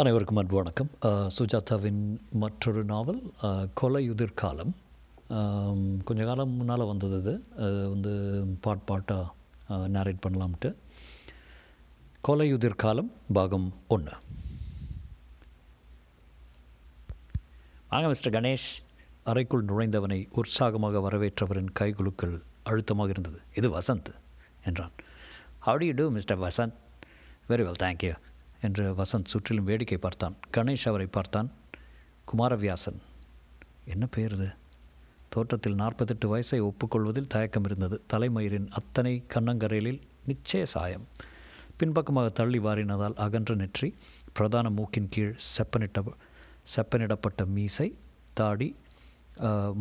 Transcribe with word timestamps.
அனைவருக்கும் 0.00 0.38
அன்பு 0.40 0.56
வணக்கம். 0.58 0.90
சுஜாதாவின் 1.36 1.98
மற்றொரு 2.42 2.82
நாவல் 2.90 3.18
கொலையுதிர்காலம் 3.40 3.72
கொலையுதிர் 3.80 4.32
காலம். 4.42 4.72
கொஞ்ச 6.08 6.20
காலம் 6.28 6.54
முன்னால் 6.58 6.84
வந்தது 6.90 7.34
அது 7.64 7.74
வந்து 7.90 8.12
பாட் 8.64 8.86
பாட்டாக 8.90 9.26
நேரேட் 9.96 10.22
பண்ணலாம்ட்டு. 10.26 10.70
கொலையுதிர் 12.28 12.78
காலம் 12.84 13.10
பாகம் 13.38 13.68
ஒன்று 13.96 14.16
வாங்க 17.92 18.08
மிஸ்டர் 18.14 18.36
கணேஷ் 18.38 18.68
அறைக்குள் 19.32 19.68
நுழைந்தவனை 19.72 20.20
உற்சாகமாக 20.40 21.04
வரவேற்றவரின் 21.10 21.72
கைகுலுக்கள் 21.80 22.36
அழுத்தமாக 22.70 23.16
இருந்தது. 23.16 23.40
இது 23.60 23.70
வசந்த் 23.78 24.12
என்றான். 24.64 24.96
How 25.66 25.78
do 25.80 25.92
you 25.92 25.96
do 26.02 26.10
mister 26.18 26.44
Vasanth? 26.48 26.76
Very 27.48 27.64
well 27.68 27.82
thank you 27.86 28.14
என்று 28.62 28.84
வசந்த் 29.00 29.30
சுற்றிலும் 29.32 29.68
வேடிக்கை 29.70 29.98
பார்த்தான். 29.98 30.34
கணேஷ் 30.56 30.86
அவரை 30.90 31.06
பார்த்தான். 31.16 31.48
குமாரவியாசன். 32.28 32.98
என்ன 33.84 34.06
பெயருது 34.06 34.44
இது? 34.44 34.54
தோற்றத்தில் 35.28 35.74
நாற்பத்தெட்டு 35.74 36.26
வயசை 36.32 36.58
ஒப்புக்கொள்வதில் 36.60 37.32
தயக்கம் 37.34 37.66
இருந்தது. 37.68 37.96
தலைமயிரின் 38.12 38.68
அத்தனை 38.70 39.14
கண்ணங்கரையிலில் 39.34 40.00
நிச்சய 40.26 40.62
சாயம். 40.74 41.06
பின்பக்கமாக 41.76 42.28
தள்ளி 42.28 42.58
வாரினதால் 42.58 43.16
அகன்ற 43.16 43.54
நெற்றி 43.54 43.88
பிரதான 44.32 44.66
மூக்கின் 44.70 45.08
கீழ் 45.08 45.34
செப்பனிட்ட 45.54 46.00
செப்பனிடப்பட்ட 46.74 47.44
மீசை 47.46 47.88
தாடி 48.34 48.68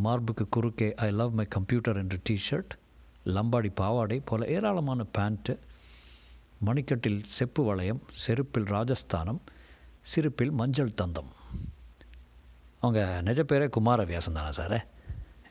மார்புக்கு 0.05 0.45
குறுக்கே 0.49 0.87
ஐ 1.05 1.09
லவ் 1.11 1.33
மை 1.33 1.45
கம்ப்யூட்டர் 1.45 1.97
என்ற 1.97 2.15
டிஷர்ட் 2.29 2.73
லம்பாடி 3.25 3.69
பாவாடை 3.75 4.17
போல 4.19 4.47
ஏராளமான 4.47 5.05
பேண்ட்டு 5.17 5.53
மணிக்கட்டில் 6.65 7.23
செப்பு 7.23 7.63
வளையம் 7.63 8.01
செருப்பில் 8.27 8.55
ராஜஸ்தானம் 8.57 9.39
சிரிப்பில் 10.01 10.51
மஞ்சள் 10.51 10.91
தந்தம். 11.01 11.31
அவங்க 12.79 13.21
நிஜ 13.21 13.43
பேரே 13.43 13.69
குமாரவியாசன் 13.79 14.31
தானே 14.31 14.51
சார்? 14.51 14.87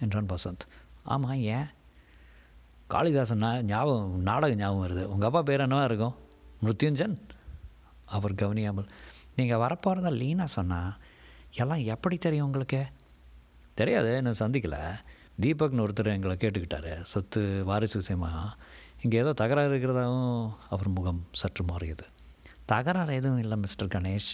என்றான் 0.00 0.27
வசந்த். 0.27 0.67
ஆமாம் 1.02 1.34
ஏன் 1.34 1.67
காளிதாசன் 2.89 3.62
ஞாபகம் 3.62 4.20
நாடகம் 4.20 4.56
ஞாபகம் 4.56 4.86
வருது. 4.86 5.02
உங்கள் 5.02 5.27
அப்பா 5.27 5.42
பேர் 5.42 5.61
என்னவா 5.61 5.84
இருக்கும்? 5.84 6.14
மிருத்யுஞ்சன்? 6.62 7.17
அவர் 8.05 8.34
கவனியாமல். 8.34 8.89
நீங்கள் 9.36 9.58
வரப்போகிறதா 9.58 10.12
லீனா 10.12 10.47
சொன்னால் 10.47 10.97
எல்லாம் 11.52 11.84
எப்படி 11.84 12.17
தெரியும் 12.17 12.47
உங்களுக்கு? 12.47 12.86
தெரியாது 13.74 14.22
நான் 14.22 14.39
சந்திக்கலை. 14.39 14.98
தீபக்னு 15.41 15.89
ஒருத்தர் 15.89 16.12
எங்களை 16.12 16.36
கேட்டுக்கிட்டாரு. 16.36 17.00
சொத்து 17.00 17.64
வாரிசு 17.64 17.98
விஷயமா 17.98 18.56
இங்கே 19.02 19.18
ஏதோ 19.18 19.32
தகராறு 19.32 19.76
இருக்கிறதாவும் 19.76 20.50
அவர் 20.70 20.88
முகம் 20.88 21.20
சற்று 21.40 21.64
மாறியது. 21.64 22.04
தகராறு 22.64 23.14
எதுவும் 23.14 23.38
இல்லை 23.38 23.56
மிஸ்டர் 23.58 23.88
கணேஷ். 23.88 24.32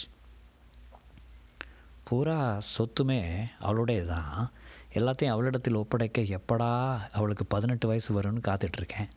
பூரா 2.05 2.59
சொத்துமே 2.75 3.21
அவளுடைய 3.61 4.05
தான் 4.05 4.51
எல்லாத்தையும் 4.93 5.35
அவளிடத்தில் 5.35 5.81
ஒப்படைக்க 5.83 6.23
எப்படா 6.39 6.71
அவளுக்கு 7.13 7.47
பதினெட்டு 7.47 7.87
வயசு 7.87 8.11
வரும்னு 8.21 8.47
காத்துட்ருக்கேன். 8.49 9.09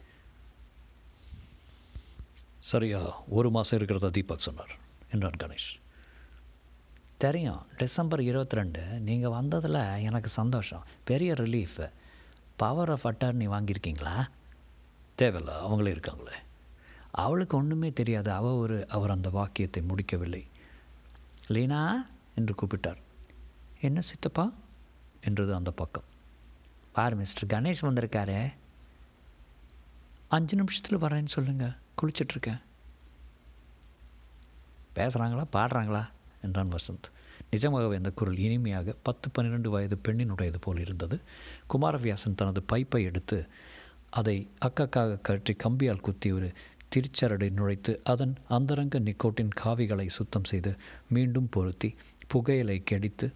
சரியா 2.70 3.02
ஒரு 3.27 3.52
மாதம் 3.52 3.77
இருக்கிறதா 3.80 4.09
தீபக் 4.09 4.47
சொன்னார் 4.47 4.73
என்றான் 5.11 5.39
கணேஷ். 5.44 5.70
தெரியும் 7.17 7.61
டிசம்பர் 7.77 8.22
இருபத்தி 8.22 8.55
ரெண்டு 8.55 8.81
நீங்கள் 8.81 9.30
வந்ததில் 9.30 9.81
எனக்கு 10.08 10.30
சந்தோஷம் 10.30 10.83
பெரிய 11.03 11.33
ரிலீஃப் 11.33 11.80
பவர் 12.55 12.89
ஆஃப் 12.89 13.08
அட்டர்னி 13.08 13.47
வாங்கியிருக்கீங்களா? 13.55 14.16
தேவையில்ல 15.22 15.50
அவங்களே 15.50 15.92
இருக்காங்களே. 15.92 16.34
அவளுக்கு 17.12 17.58
ஒன்றுமே 17.58 17.94
தெரியாது. 17.94 18.31
அவ 18.31 18.56
ஒரு 18.56 18.88
அவர் 18.88 19.12
அந்த 19.12 19.30
வாக்கியத்தை 19.30 19.84
முடிக்கவில்லை. 19.84 20.48
லீனா 21.48 22.06
என்று 22.36 22.53
கூப்பிட்டார். 22.53 22.98
என்ன 23.81 24.02
சித்தப்பா? 24.02 24.52
என்றது 25.22 25.56
அந்த 25.56 25.72
பக்கம். 25.72 26.03
பார் 26.92 27.16
மிஸ்டர் 27.16 27.61
கணேஷ் 27.61 27.81
வந்திருக்காரே. 27.81 28.54
அஞ்சு 30.27 30.55
நிமிஷத்தில் 30.55 31.02
வரேன்னு 31.02 31.26
சொல்லுங்கள் 31.26 31.71
குளிச்சிட்ருக்கேன். 32.02 32.61
பேசுகிறாங்களா 34.95 35.45
பாடுறாங்களா? 35.54 36.10
என்றான் 36.42 36.71
வசந்த். 36.71 37.11
நிஜமாகவே 37.52 37.95
அந்த 37.95 38.11
குரல் 38.11 38.38
இனிமையாக 38.38 38.95
பத்து 39.04 39.30
பன்னிரெண்டு 39.30 39.70
வயது 39.70 39.99
பெண்ணினுடையது 40.08 40.55
போல் 40.60 40.80
இருந்தது. 40.80 41.21
குமாரவியாசன் 41.73 42.36
தனது 42.36 42.64
பைப்பை 42.71 43.04
எடுத்து 43.04 43.48
அதை 44.09 44.47
அக்கக்காக 44.58 45.17
கழற்றி 45.17 45.55
கம்பியால் 45.64 45.99
குத்தி 45.99 46.31
ஒரு 46.31 46.52
திருச்சரடை 46.95 47.49
நுழைத்து 47.49 47.97
அதன் 48.03 48.36
அந்தரங்க 48.47 48.99
நிக்கோட்டின் 48.99 49.49
காவிகளை 49.64 50.08
சுத்தம் 50.08 50.43
செய்து 50.43 50.75
மீண்டும் 51.09 51.47
பொருத்தி 51.49 51.95
புகையலை 52.27 52.83
கெடித்து 52.92 53.31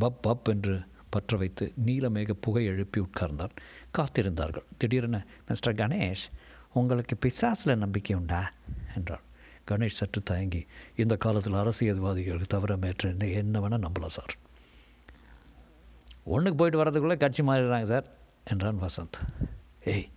பப் 0.00 0.14
பப் 0.22 0.44
என்று 0.44 0.80
பற்ற 1.08 1.36
வைத்து 1.36 1.72
நீலமேக 1.86 2.32
புகை 2.32 2.64
எழுப்பி 2.64 3.00
உட்கார்ந்தார். 3.00 3.50
காத்திருந்தார்கள். 3.98 4.62
திடீரென 4.78 5.26
மிஸ்டர் 5.48 5.74
கணேஷ் 5.74 6.26
உங்களுக்கு 6.72 7.16
பிசாசில் 7.16 7.78
நம்பிக்கை 7.78 8.16
உண்டா? 8.16 8.52
என்றார். 8.96 9.20
கணேஷ் 9.70 9.98
சற்று 10.00 10.22
தயங்கி 10.22 10.66
இந்த 10.96 11.16
காலத்தில் 11.16 11.52
அரசியல்வாதிகளுக்கு 11.52 12.46
தவிர 12.46 12.76
மேற்று 12.76 13.08
என்ன 13.08 13.26
என்ன 13.26 13.60
வேணால் 13.60 13.88
நம்பலாம் 13.88 14.06
சார். 14.06 14.34
ஒன்றுக்கு 16.24 16.56
போயிட்டு 16.56 16.84
வரதுக்குள்ளே 16.84 17.16
கட்சி 17.16 17.42
மாறிடுறாங்க 17.42 17.82
சார். 17.82 18.14
என்றான் 18.50 18.82
வசந்த். 18.82 19.18
ஏய் 19.92 20.08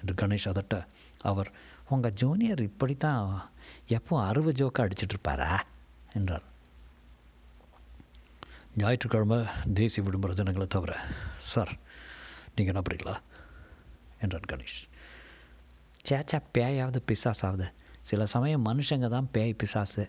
என்று 0.00 0.14
கணேஷ் 0.20 0.50
அதட்ட 0.50 0.86
அவர் 1.20 1.50
உங்கள் 1.88 2.12
ஜூனியர் 2.12 2.62
இப்படித்தான் 2.62 3.50
எப்போ 3.86 4.14
அறுவை 4.24 4.52
ஜோக்கா 4.52 4.82
அடிச்சிட்டு 4.84 5.14
இருப்பாரா? 5.14 5.64
என்றார் 6.14 6.46
ஞாயிற்றுக்கிழமை 8.76 9.38
தேசிய 9.74 10.02
விடுமுறை 10.06 10.34
தினங்களை 10.36 10.68
தவிர 10.68 10.92
சார் 11.52 11.72
நீங்கள் 12.56 12.76
நம்புறீங்களா 12.78 13.14
என்றான் 14.20 14.48
கணேஷ். 14.52 14.78
சேச்சா 16.08 16.38
பேயாவது 16.54 16.98
பிசாசாவது. 17.08 17.66
சில 18.02 18.26
சமயம் 18.26 18.66
மனுஷங்க 18.66 19.08
தான் 19.08 19.28
பேய் 19.30 19.58
பிசாசு. 19.62 20.04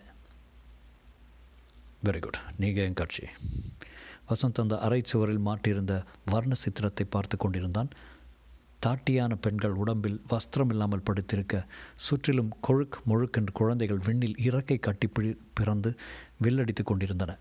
வெரி 2.03 2.19
குட் 2.19 2.39
நீங்கள் 2.57 2.83
என் 2.83 2.99
கட்சி. 3.01 3.25
வசந்த் 4.29 4.61
அந்த 4.61 4.79
அறை 4.79 5.01
சுவரில் 5.03 5.45
மாட்டியிருந்த 5.45 6.03
வர்ண 6.25 6.53
சித்திரத்தை 6.53 7.05
பார்த்து 7.09 7.37
கொண்டிருந்தான். 7.37 7.89
தாட்டியான 8.85 9.35
பெண்கள் 9.35 9.71
உடம்பில் 9.71 10.21
வஸ்திரம் 10.29 10.69
இல்லாமல் 10.69 11.03
படுத்திருக்க 11.05 11.65
சுற்றிலும் 11.95 12.53
கொழுக் 12.67 13.01
முழுக்கென்று 13.09 13.51
குழந்தைகள் 13.53 13.97
விண்ணில் 13.97 14.35
இறக்கை 14.37 14.79
கட்டி 14.79 15.09
பிறந்து 15.53 15.97
வில்லடித்து 16.43 16.83
கொண்டிருந்தன. 16.83 17.37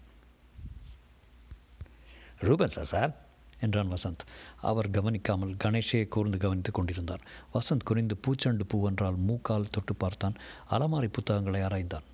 ரூபன்ஸா 2.40 2.82
சார் 2.82 3.26
என்றான் 3.60 3.92
வசந்த். 3.92 4.26
அவர் 4.56 4.90
கவனிக்காமல் 4.90 5.56
கணேஷையே 5.64 6.08
கூர்ந்து 6.08 6.38
கவனித்துக் 6.38 6.74
கொண்டிருந்தார். 6.74 7.20
வசந்த் 7.54 7.84
குனிந்து 7.84 8.16
பூச்செண்டு 8.26 8.60
பூவென்றால் 8.74 9.16
மூக்கால் 9.16 9.70
தொட்டு 9.70 9.94
பார்த்தான். 9.94 10.34
அலமாரி 10.70 11.08
புத்தகங்களை 11.08 11.60
ஆராய்ந்தான். 11.60 12.06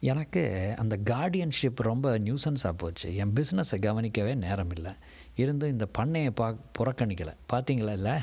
எனக்கு 0.00 0.74
அந்த 0.76 0.98
கார்டியன்ஷிப் 1.04 1.82
ரொம்ப 1.82 2.18
நியூசன்ஸாக 2.18 2.72
போச்சு. 2.76 3.16
என் 3.16 3.32
பிஸ்னஸை 3.32 3.78
கவனிக்கவே 3.78 4.34
நேரம் 4.34 4.70
இல்லை 4.70 4.92
இருந்தும் 5.36 5.70
இந்த 5.70 5.86
பண்ணையை 5.86 6.30
பா 6.30 6.54
புறக்கணிக்கலை. 6.78 7.34
பார்த்தீங்களா 7.52 7.92
இல்லை? 7.92 8.20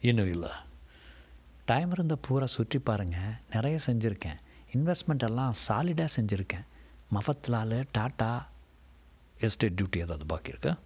இன்னும் 0.00 0.30
இல்லை. 0.30 0.50
டைம் 1.64 1.92
இருந்த 1.92 2.16
பூரா 2.16 2.46
சுற்றி 2.46 2.78
பாருங்கள் 2.78 3.20
நிறைய 3.52 3.78
செஞ்சுருக்கேன். 3.86 4.38
இன்வெஸ்ட்மெண்ட் 4.72 5.18
எல்லாம் 5.18 5.54
சாலிடாக 5.68 6.08
செஞ்சுருக்கேன். 6.20 6.64
மஃபத்லால் 7.14 7.84
டாட்டா 7.98 8.46
எஸ்டேட் 9.40 9.80
டியூட்டி 9.80 9.98
ஏதாவது 9.98 10.26
பாக்கி 10.26 10.48
இருக்கா? 10.48 10.78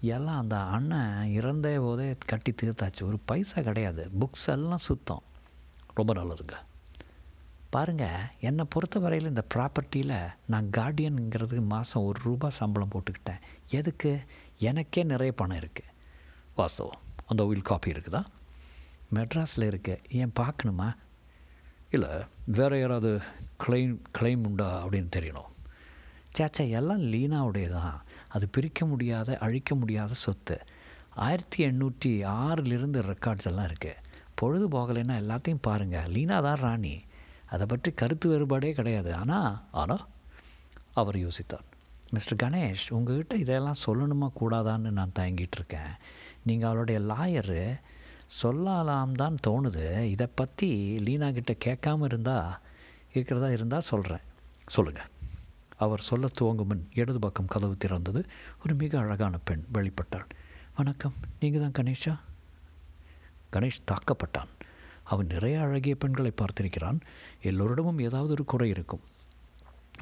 எல்லாம் 0.00 0.40
அந்த 0.40 0.60
அண்ணன் 0.60 1.28
இறந்தே 1.28 1.78
போதே 1.78 2.16
கட்டி 2.26 2.54
தீர்த்தாச்சு. 2.62 3.04
ஒரு 3.04 3.18
பைசா 3.24 3.62
கிடையாது. 3.62 4.10
புக்ஸ் 4.20 4.46
எல்லாம் 4.46 4.78
சுத்தம். 4.78 5.22
ரொம்ப 5.94 6.14
நல்லதுங்க. 6.14 6.52
பாருங்கள் 7.74 8.26
என்னை 8.48 8.64
பொறுத்த 8.72 8.98
வரையில் 9.04 9.30
இந்த 9.30 9.42
ப்ராப்பர்ட்டியில் 9.54 10.16
நான் 10.52 10.66
கார்டியனுங்கிறதுக்கு 10.76 11.64
மாதம் 11.74 12.06
ஒரு 12.08 12.18
ரூபா 12.26 12.48
சம்பளம் 12.58 12.92
போட்டுக்கிட்டேன். 12.94 13.40
எதுக்கு? 13.78 14.12
எனக்கே 14.70 15.02
நிறைய 15.12 15.32
பணம் 15.40 15.60
இருக்குது 15.62 15.92
வாஸ்தவம். 16.58 17.00
அந்த 17.30 17.42
உயில் 17.48 17.68
காப்பி 17.70 17.92
இருக்குதா? 17.94 18.22
மெட்ராஸில் 19.16 19.66
இருக்கு. 19.70 19.94
ஏன் 20.20 20.34
பார்க்கணுமா? 20.40 20.88
இல்லை 21.96 22.12
வேறு 22.58 22.76
யாராவது 22.80 23.10
கிளைம் 23.64 23.96
கிளைம் 24.18 24.44
உண்டா 24.48 24.68
அப்படின்னு 24.84 25.10
தெரியணும். 25.16 25.50
சேச்சா 26.36 26.64
எல்லாம் 26.78 27.02
லீனாவுடைய 27.12 27.66
தான் 27.68 27.96
அது 28.36 28.44
பிரிக்க 28.54 28.86
முடியாத 28.92 29.36
அழிக்க 29.46 29.74
முடியாத 29.80 30.12
சொத்து. 30.24 30.56
ஆயிரத்தி 31.26 31.58
எண்ணூற்றி 31.66 32.12
ஆறிலிருந்து 32.44 33.00
ரெக்கார்ட்ஸ் 33.10 33.50
எல்லாம் 33.50 33.68
இருக்குது 33.70 34.00
பொழுது 34.40 34.66
போகலைன்னா 34.76 35.16
எல்லாத்தையும் 35.24 35.64
பாருங்கள் 35.68 36.08
லீனா 36.14 36.38
தான் 36.46 36.62
ராணி. 36.64 36.94
அதை 37.54 37.66
பற்றி 37.72 37.90
கருத்து 38.00 38.26
வேறுபாடே 38.32 38.70
கிடையாது. 38.78 39.10
ஆனால் 39.20 39.54
ஆனால் 39.82 40.04
அவர் 41.00 41.18
யோசித்தார். 41.24 41.66
மிஸ்டர் 42.14 42.40
கணேஷ் 42.42 42.84
உங்ககிட்ட 42.96 43.34
இதெல்லாம் 43.44 43.82
சொல்லணுமா 43.86 44.28
கூடாதான்னு 44.40 44.96
நான் 44.98 45.16
தயங்கிட்டு 45.18 45.58
இருக்கேன். 45.60 45.92
நீங்கள் 46.48 46.68
அவளுடைய 46.70 46.98
லாயரு. 47.10 47.64
சொல்லலாம் 48.42 49.16
தான் 49.22 49.36
தோணுது. 49.46 49.86
இதை 50.12 50.26
பற்றி 50.40 50.68
லீனா 51.06 51.28
கிட்ட 51.38 51.52
கேட்காம 51.64 52.06
இருந்தால் 52.10 52.54
இருக்கிறதா 53.16 53.48
இருந்தால் 53.56 53.88
சொல்கிறேன் 53.90 54.24
சொல்லுங்கள் 54.74 55.10
அவர் 55.84 56.06
சொல்ல 56.08 56.26
துவங்குமன் 56.40 56.84
இடது 57.00 57.20
பக்கம் 57.24 57.52
கதவு 57.54 57.74
திறந்தது. 57.84 58.20
ஒரு 58.62 58.74
மிக 58.82 58.98
அழகான 59.02 59.38
பெண் 59.48 59.64
வெளிப்பட்டாள். 59.74 60.26
வணக்கம். 60.78 61.16
நீங்கள் 61.40 61.64
தான் 61.64 61.76
கணேஷா? 61.78 62.14
கணேஷ் 63.54 63.84
தாக்கப்பட்டான். 63.90 64.50
அவன் 65.04 65.26
நிறைய 65.26 65.60
அழகிய 65.60 65.94
பெண்களை 65.94 66.32
பார்த்திருக்கிறான். 66.36 67.00
எல்லோரிடமும் 67.42 67.98
ஏதாவது 67.98 68.32
ஒரு 68.32 68.44
குறை 68.44 68.68
இருக்கும். 68.68 69.00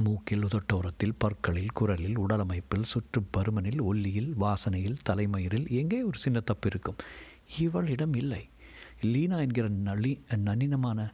மூக்கில் 0.01 0.45
உதட்டோரத்தில் 0.45 1.19
பற்களில் 1.19 1.73
குரலில் 1.75 2.19
உடலமைப்பில் 2.19 2.83
சுற்று 2.83 3.23
பருமனில் 3.37 3.81
ஒல்லியில் 3.81 4.35
வாசனையில் 4.41 5.03
தலைமயிரில் 5.03 5.69
எங்கே 5.69 6.03
ஒரு 6.03 6.19
சின்ன 6.19 6.41
தப்பு 6.41 6.69
இருக்கும்? 6.69 6.95
இவளிடம் 7.59 8.15
இல்லை. 8.15 8.49
லீனா 9.03 9.37
என்கிற 9.37 9.69
நளி 9.69 10.21
நளினமான 10.45 11.13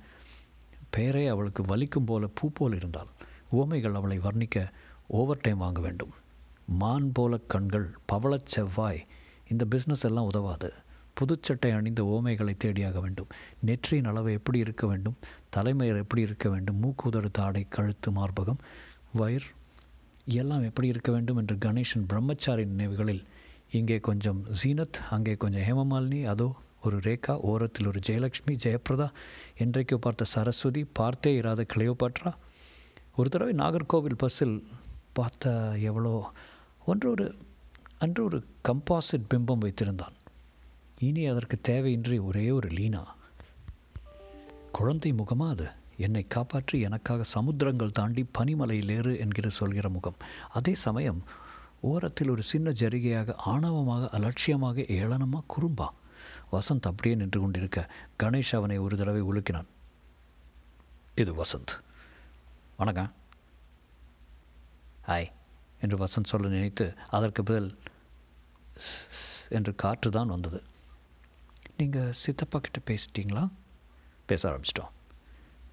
பெயரை 0.91 1.27
அவளுக்கு 1.27 1.63
வலிக்கும் 1.63 2.07
போல 2.07 2.27
பூ 2.35 2.51
போல் 2.55 2.75
இருந்தால் 2.75 3.07
உவமைகள் 3.51 3.95
அவளை 3.95 4.19
வர்ணிக்க 4.19 4.69
ஓவர் 5.07 5.41
டைம் 5.41 5.59
வாங்க 5.59 5.81
வேண்டும். 5.81 6.13
மான் 6.67 7.13
போல 7.13 7.39
கண்கள் 7.39 7.91
பவளச் 8.13 8.47
செவ்வாய். 8.47 9.07
இந்த 9.49 9.67
பிஸ்னஸ் 9.71 10.05
எல்லாம் 10.05 10.25
உதவாது. 10.25 10.73
புதுச்சட்டை 11.21 11.71
அணிந்த 11.77 12.03
ஓமைகளை 12.15 12.55
தேடியாக 12.65 13.01
வேண்டும். 13.01 13.27
நெற்றியின் 13.61 14.05
அளவு 14.05 14.33
எப்படி 14.33 14.59
இருக்க 14.59 14.87
வேண்டும்? 14.87 15.17
தலைமையர் 15.57 15.97
எப்படி 15.97 16.23
இருக்க 16.23 16.49
வேண்டும்? 16.49 16.81
மூக்குதடு 16.83 17.31
தாடை 17.33 17.67
கழுத்து 17.69 18.11
மார்பகம் 18.11 18.63
வயிர் 19.17 19.49
எல்லாம் 20.27 20.63
எப்படி 20.63 20.89
இருக்க 20.89 21.13
வேண்டும் 21.13 21.37
என்று 21.37 21.57
கணேசன் 21.57 22.09
பிரம்மச்சாரி 22.09 22.65
நினைவுகளில் 22.67 23.23
இங்கே 23.71 23.99
கொஞ்சம் 24.01 24.41
ஜீனத் 24.63 24.99
அங்கே 25.11 25.35
கொஞ்சம் 25.35 25.63
ஹேமமாலினி 25.63 26.25
அதோ 26.25 26.49
ஒரு 26.83 26.97
ரேகா 26.97 27.35
ஓரத்தில் 27.41 27.87
ஒரு 27.87 28.01
ஜெயலக்ஷ்மி 28.07 28.55
ஜெயபிரதா 28.65 29.09
என்றைக்கு 29.57 29.99
பார்த்த 29.99 30.25
சரஸ்வதி 30.25 30.83
பார்த்தே 30.93 31.35
இராத 31.35 31.67
கிளியோபாட்ரா. 31.75 32.33
ஒரு 33.17 33.29
தடவை 33.29 33.55
நாகர்கோவில் 33.55 34.19
பஸ்ஸில் 34.19 34.57
பார்த்த 35.13 35.55
எவ்வளோ 35.81 36.13
ஒன்று 36.85 37.11
ஒரு 37.11 37.35
அன்று 37.99 38.25
ஒரு 38.25 38.45
கம்பாசிட் 38.69 39.29
பிம்பம் 39.35 39.65
வைத்திருந்தான். 39.65 40.15
இனி 41.01 41.27
அதற்கு 41.27 41.59
தேவையின்றி 41.69 42.25
ஒரே 42.25 42.51
ஒரு 42.51 42.69
லீனா. 42.69 43.15
குழந்தை 44.73 45.13
முகமா 45.13 45.49
அது? 45.49 45.71
என்னை 45.97 46.27
காப்பாற்றி 46.27 46.81
எனக்காக 46.81 47.25
சமுத்திரங்கள் 47.35 47.93
தாண்டி 47.93 48.27
பனிமலையில் 48.39 48.91
ஏறு 48.91 49.19
என்கிற 49.19 49.49
சொல்கிற 49.49 49.89
முகம். 49.89 50.17
அதே 50.49 50.75
சமயம் 50.75 51.23
ஓரத்தில் 51.81 52.29
ஒரு 52.29 52.43
சின்ன 52.43 52.71
ஜரிகையாக 52.71 53.35
ஆணவமாக 53.47 54.09
அலட்சியமாக 54.09 54.81
ஏளனமாக 54.81 55.45
குறும்பா. 55.49 55.87
வசந்த் 56.53 56.83
அப்படியே 56.83 57.15
நின்று 57.15 57.41
கொண்டிருக்க. 57.41 57.91
கணேஷ் 58.23 58.57
அவனை 58.57 58.79
ஒரு 58.79 58.97
தடவை 58.97 59.23
உலுக்கினான். 59.23 59.67
இது 61.15 61.35
வசந்த். 61.35 61.81
வணக்கம். 62.77 63.13
ஹாய். 65.07 65.31
என்று 65.81 65.97
வசந்த் 65.97 66.25
சொல்ல 66.25 66.49
நினைத்து 66.49 66.95
அதற்கு 67.09 67.43
பதில் 67.43 67.79
என்று 69.49 69.75
காற்று 69.75 70.11
தான் 70.11 70.27
வந்தது. 70.27 70.63
நீங்கள் 71.79 72.13
சித்தப்பா 72.13 72.59
கிட்ட 72.59 72.81
பேசிட்டீங்களா? 72.93 73.49
பேச 74.27 74.51
ஆரம்பிச்சிட்டோம். 74.51 74.89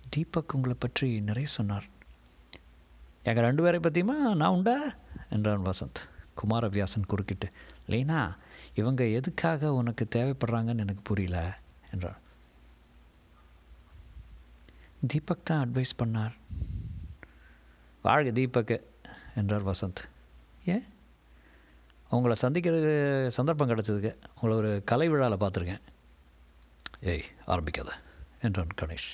தீபக் 0.09 0.55
உங்களை 0.55 0.75
பற்றி 0.79 1.21
நிறைய 1.21 1.49
சொன்னார். 1.49 1.85
எங்கள் 3.23 3.43
ரெண்டு 3.43 3.63
பேரை 3.63 3.79
பற்றியுமா 3.79 4.35
நான் 4.35 4.49
உண்டா? 4.49 4.95
என்றான் 5.29 5.65
வசந்த். 5.65 6.01
குமாரவியாசன் 6.43 7.05
குறுக்கிட்டு 7.07 7.51
லீனா 7.87 8.37
இவங்க 8.73 9.05
எதுக்காக 9.05 9.73
உனக்கு 9.73 10.07
தேவைப்படுறாங்கன்னு 10.15 10.77
எனக்கு 10.77 11.01
புரியல 11.03 11.59
என்றார் 11.93 12.23
தீபக் 15.07 15.45
தான் 15.45 15.71
அட்வைஸ் 15.71 15.97
பண்ணார். 16.03 16.33
வாழ்க 18.01 18.31
தீபக் 18.31 18.83
என்றார் 19.35 19.65
வசந்த். 19.65 20.03
ஏன்? 20.65 20.83
உங்களை 22.09 22.37
சந்திக்கிறது 22.41 23.27
சந்தர்ப்பம் 23.27 23.69
கிடச்சதுக்கு 23.69 24.15
உங்களை 24.35 24.57
ஒரு 24.57 24.81
கலை 24.85 25.09
விழாவில் 25.09 25.49
பார்த்துருக்கேன். 25.49 25.81
ஏய் 27.05 27.25
ஆரம்பிக்காத 27.45 27.91
என்றான் 28.41 28.75
கணேஷ் 28.75 29.09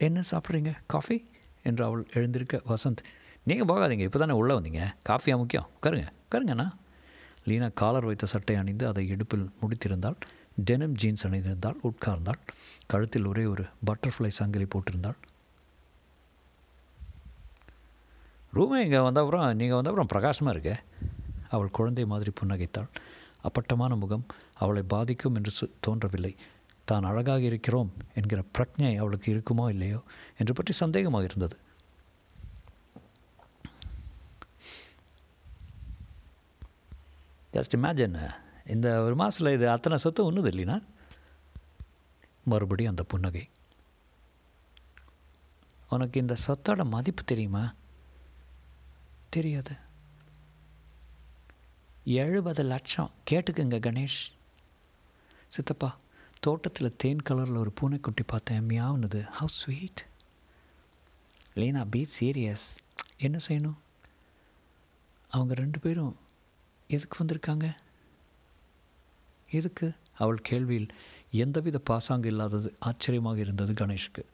என்ன 0.00 0.22
சாப்பிட்றீங்க 0.30 0.70
காஃபி 0.86 1.16
என்று 1.62 1.82
அவள் 1.84 2.02
எழுந்திருக்க 2.12 2.56
வசந்த் 2.68 3.02
நீங்கள் 3.46 3.68
போகாதீங்க 3.68 4.04
இப்போ 4.04 4.18
தானே 4.18 4.34
உள்ளே 4.34 4.54
வந்தீங்க 4.54 4.82
காஃபியாக 5.02 5.40
முக்கியம் 5.40 5.66
உட்காருங்க 5.74 6.08
உட்காருங்கண்ணா 6.22 6.66
லீனா 7.44 7.68
காலர் 7.74 8.06
வைத்த 8.06 8.26
சட்டை 8.26 8.56
அணிந்து 8.56 8.84
அதை 8.86 9.04
இடுப்பில் 9.08 9.46
முடித்திருந்தாள் 9.60 10.18
டெனம் 10.64 10.94
ஜீன்ஸ் 10.94 11.24
அணிந்திருந்தாள் 11.26 11.78
உட்கார்ந்தாள் 11.82 12.40
கழுத்தில் 12.86 13.26
ஒரே 13.26 13.44
ஒரு 13.44 13.64
பட்டர்ஃப்ளை 13.86 14.30
சங்கிலி 14.32 14.66
போட்டிருந்தாள் 14.66 15.18
ரூமே 18.52 18.80
இங்கே 18.80 19.00
வந்தப்புறம் 19.00 19.46
நீங்கள் 19.54 19.78
வந்த 19.78 19.90
அப்புறம் 19.90 20.12
பிரகாசமாக 20.12 20.54
இருக்கே 20.54 20.76
அவள் 21.48 21.70
குழந்தை 21.70 22.04
மாதிரி 22.06 22.30
புன்னகைத்தாள் 22.40 22.90
அப்பட்டமான 23.42 23.96
முகம் 23.96 24.26
அவளை 24.54 24.82
பாதிக்கும் 24.82 25.34
என்று 25.34 25.52
சு 25.58 25.70
தோன்றவில்லை. 25.80 26.36
தான் 26.84 27.02
அழகாக 27.02 27.42
இருக்கிறோம் 27.42 27.92
என்கிற 28.14 28.44
பிரக்ஞை 28.58 28.96
அவளுக்கு 28.98 29.28
இருக்குமோ 29.34 29.68
இல்லையோ 29.68 30.00
என்று 30.38 30.52
பற்றி 30.52 30.72
சந்தேகமாக 30.72 31.24
இருந்தது. 31.24 31.56
ஜஸ்ட் 37.52 37.76
இமேஜின் 37.76 38.18
இந்த 38.66 39.02
ஒரு 39.02 39.14
மாதத்தில் 39.14 39.54
இது 39.56 39.70
அத்தனை 39.70 39.98
சொத்து 39.98 40.32
ஒன்றுது 40.32 40.50
இல்லைனா? 40.52 40.82
மறுபடியும் 42.44 42.90
அந்த 42.90 43.02
புன்னகை. 43.02 43.48
உனக்கு 45.88 46.20
இந்த 46.20 46.34
சொத்தோட 46.46 46.84
மதிப்பு 46.84 47.24
தெரியுமா? 47.24 47.74
தெரியாது. 49.30 49.74
எழுபது 52.08 52.62
லட்சம். 52.62 53.10
கேட்டுக்குங்க 53.30 53.78
கணேஷ். 53.78 54.22
சித்தப்பா 55.48 55.98
தோட்டத்தில் 56.40 56.96
தேன் 56.96 57.22
கலரில் 57.30 57.56
ஒரு 57.56 57.72
பூனைக்குட்டி 57.72 58.22
பார்த்தேன். 58.22 58.66
மியாவுனது. 58.68 59.28
How 59.40 59.50
sweet 59.50 60.06
Leena 61.54 61.84
be 61.84 62.08
serious 62.20 62.66
என்ன 63.18 63.38
செய்யணும்? 63.48 63.74
அவங்க 65.28 65.54
ரெண்டு 65.54 65.78
பேரும் 65.78 66.16
எதுக்கு 66.88 67.24
வந்திருக்காங்க? 67.24 67.76
எதுக்கு? 69.50 69.92
அவள் 70.16 70.42
கேள்வியில் 70.48 70.88
எந்தவித 71.30 71.78
பாசாங்கு 71.78 72.28
இல்லாதது 72.28 72.76
ஆச்சரியமாக 72.78 73.38
இருந்தது 73.38 73.72
கணேஷுக்கு. 73.72 74.24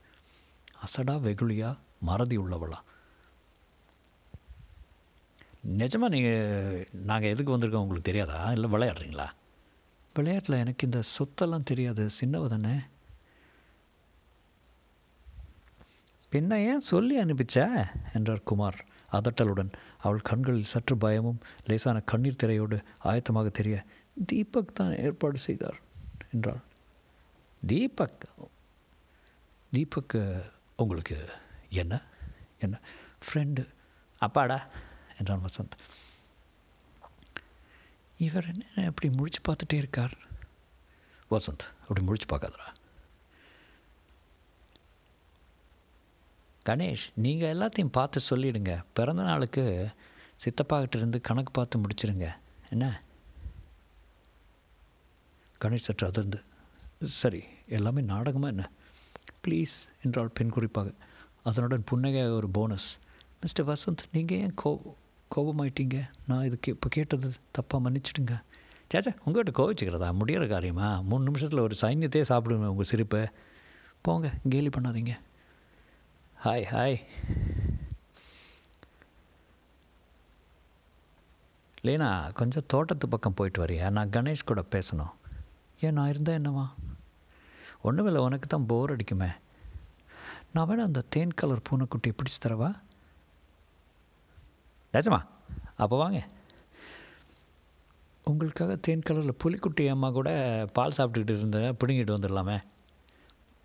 அசடா 0.83 1.15
வெகுளியா 1.17 1.79
மறதி 2.01 2.39
உள்ளவளா. 2.39 2.81
நிஜமாக 5.73 6.09
நீங்கள் 6.09 6.89
நாங்கள் 6.93 7.31
எதுக்கு 7.31 7.59
வந்திருக்கோம் 7.59 7.85
உங்களுக்கு 7.87 8.13
தெரியாதா? 8.13 8.53
இல்லை 8.53 8.71
விளையாடுறீங்களா? 8.71 9.27
விளையாட்டில் 10.15 10.57
எனக்கு 10.57 10.85
இந்த 10.85 11.01
சொத்தெல்லாம் 11.19 11.63
தெரியாது. 11.63 12.09
சின்னவ 12.21 12.49
தானே. 12.49 12.75
பின்ன 16.33 16.53
ஏன் 16.53 16.79
சொல்லி 16.79 17.23
அனுப்பிச்ச? 17.23 17.87
என்றார் 18.15 18.43
குமார் 18.43 18.85
அதட்டலுடன். 19.13 19.73
அவள் 20.01 20.21
கண்களில் 20.21 20.65
சற்று 20.65 20.97
பயமும் 20.97 21.41
லேசான 21.67 22.01
கண்ணீர் 22.01 22.37
திரையோடு 22.43 22.83
ஆயத்தமாக 23.05 23.51
தெரிய 23.51 23.85
தீபக் 24.27 24.75
தான் 24.75 24.99
ஏற்பாடு 24.99 25.39
செய்தார் 25.39 25.81
என்றாள். 26.33 26.61
தீபக்? 27.67 28.29
தீபக் 29.73 30.51
உங்களுக்கு 30.77 31.29
என்ன? 31.71 32.03
என்ன? 32.59 32.81
ஃப்ரெண்டு 33.27 33.69
அப்பாடா 34.19 34.67
என்றான் 35.19 35.45
வசந்த். 35.45 35.77
இவர் 38.19 38.47
என்ன 38.47 38.89
அப்படி 38.89 39.09
முழிச்சு 39.15 39.41
பார்த்துட்டே 39.49 39.75
இருக்கார்? 39.75 40.17
வசந்த் 41.31 41.65
அப்படி 41.81 42.05
முழிச்சு 42.07 42.29
பார்க்காதரா 42.33 42.69
கணேஷ் 46.67 47.07
நீங்கள் 47.15 47.57
எல்லாத்தையும் 47.57 47.95
பார்த்து 47.97 48.21
சொல்லிடுங்க. 48.31 48.85
பிறந்த 48.95 49.23
நாளுக்கு 49.23 49.89
சித்தப்பாக்கிட்ட 50.45 50.97
இருந்து 50.97 51.21
கணக்கு 51.21 51.51
பார்த்து 51.53 51.79
முடிச்சிருங்க. 51.79 52.35
என்ன? 52.71 53.03
கணேஷ் 55.61 55.87
சற்று 55.89 56.07
அதிர்ந்து. 56.07 56.43
சரி 57.03 57.45
எல்லாமே 57.69 58.01
நாடகமாக 58.01 58.53
என்ன? 58.55 58.71
ப்ளீஸ் 59.47 59.75
என்றால் 60.05 60.31
பெண் 60.31 60.51
குறிப்பாக. 60.51 60.93
அதனுடன் 61.43 61.85
புன்னகையாக 61.91 62.31
ஒரு 62.31 62.49
போனஸ். 62.49 62.99
மிஸ்டர் 63.41 63.67
வசந்த் 63.67 64.05
நீங்கள் 64.13 64.39
ஏன் 64.39 64.55
கோ 64.55 64.97
கோபமாயிட்டீங்க? 65.37 66.09
நான் 66.27 66.45
இதுக்கு 66.45 66.73
இப்போ 66.73 66.89
கேட்டது 66.89 67.33
தப்பாக 67.59 67.79
மன்னிச்சிடுங்க. 67.79 68.43
சேச்சா 68.95 69.17
உங்கள்கிட்ட 69.27 69.53
கோவிச்சுக்கிறதா? 69.59 70.09
முடிகிற 70.21 70.49
காரியமா? 70.49 71.01
மூணு 71.01 71.25
நிமிஷத்தில் 71.25 71.59
ஒரு 71.59 71.75
சைன்யத்தையே 71.81 72.25
சாப்பிடுங்க 72.29 72.67
உங்கள் 72.67 72.85
சிரிப்பை. 72.85 73.27
போங்க 74.01 74.31
கேலி 74.49 74.69
பண்ணாதீங்க. 74.69 75.13
ஹாய் 76.45 76.65
ஹாய் 76.73 77.01
லேனா 81.83 82.33
கொஞ்சம் 82.33 82.63
தோட்டத்து 82.67 83.09
பக்கம் 83.09 83.35
போயிட்டு 83.35 83.65
வரியா? 83.65 83.91
நான் 83.91 84.09
கணேஷ் 84.09 84.47
கூட 84.47 84.65
பேசணும். 84.71 85.11
ஏன் 85.81 85.93
நான் 85.93 86.09
இருந்தால் 86.09 86.41
என்னவா? 86.41 86.69
ஒன்றும் 87.83 88.07
இல்லை 88.07 88.23
உனக்கு 88.23 88.47
தான் 88.47 88.67
போர் 88.67 88.97
அடிக்குமே. 88.97 89.31
நான் 90.53 90.69
வேணா 90.69 90.83
அந்த 90.83 91.05
தேன் 91.09 91.35
கலர் 91.35 91.63
பூனைக்குட்டியை 91.71 92.13
பிடிச்சி 92.13 92.39
தரவா? 92.47 92.81
நிஜமா? 94.95 95.21
அப்போ 95.77 95.97
வாங்க. 95.97 96.19
உங்களுக்காக 98.25 98.77
தேன் 98.77 99.07
கலரில் 99.09 99.39
புலிக்குட்டி 99.45 99.91
அம்மா 99.91 100.11
கூட 100.11 100.31
பால் 100.73 100.97
சாப்பிட்டுக்கிட்டு 100.97 101.37
இருந்தேன் 101.39 101.77
பிடுங்கிட்டு 101.77 102.15
வந்துடலாமே. 102.17 102.59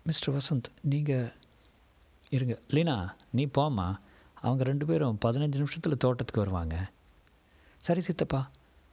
மிஸ்டர் 0.04 0.34
வசந்த் 0.34 0.68
நீங்கள் 0.82 1.32
இருங்க. 2.30 2.58
லீனா 2.68 3.14
நீ 3.30 3.46
போம்மா. 3.58 3.88
அவங்க 4.40 4.64
ரெண்டு 4.64 4.86
பேரும் 4.86 5.18
பதினஞ்சு 5.24 5.60
நிமிஷத்தில் 5.62 5.96
தோட்டத்துக்கு 5.96 6.40
வருவாங்க. 6.40 6.76
சரி 7.76 8.00
சித்தப்பா. 8.00 8.50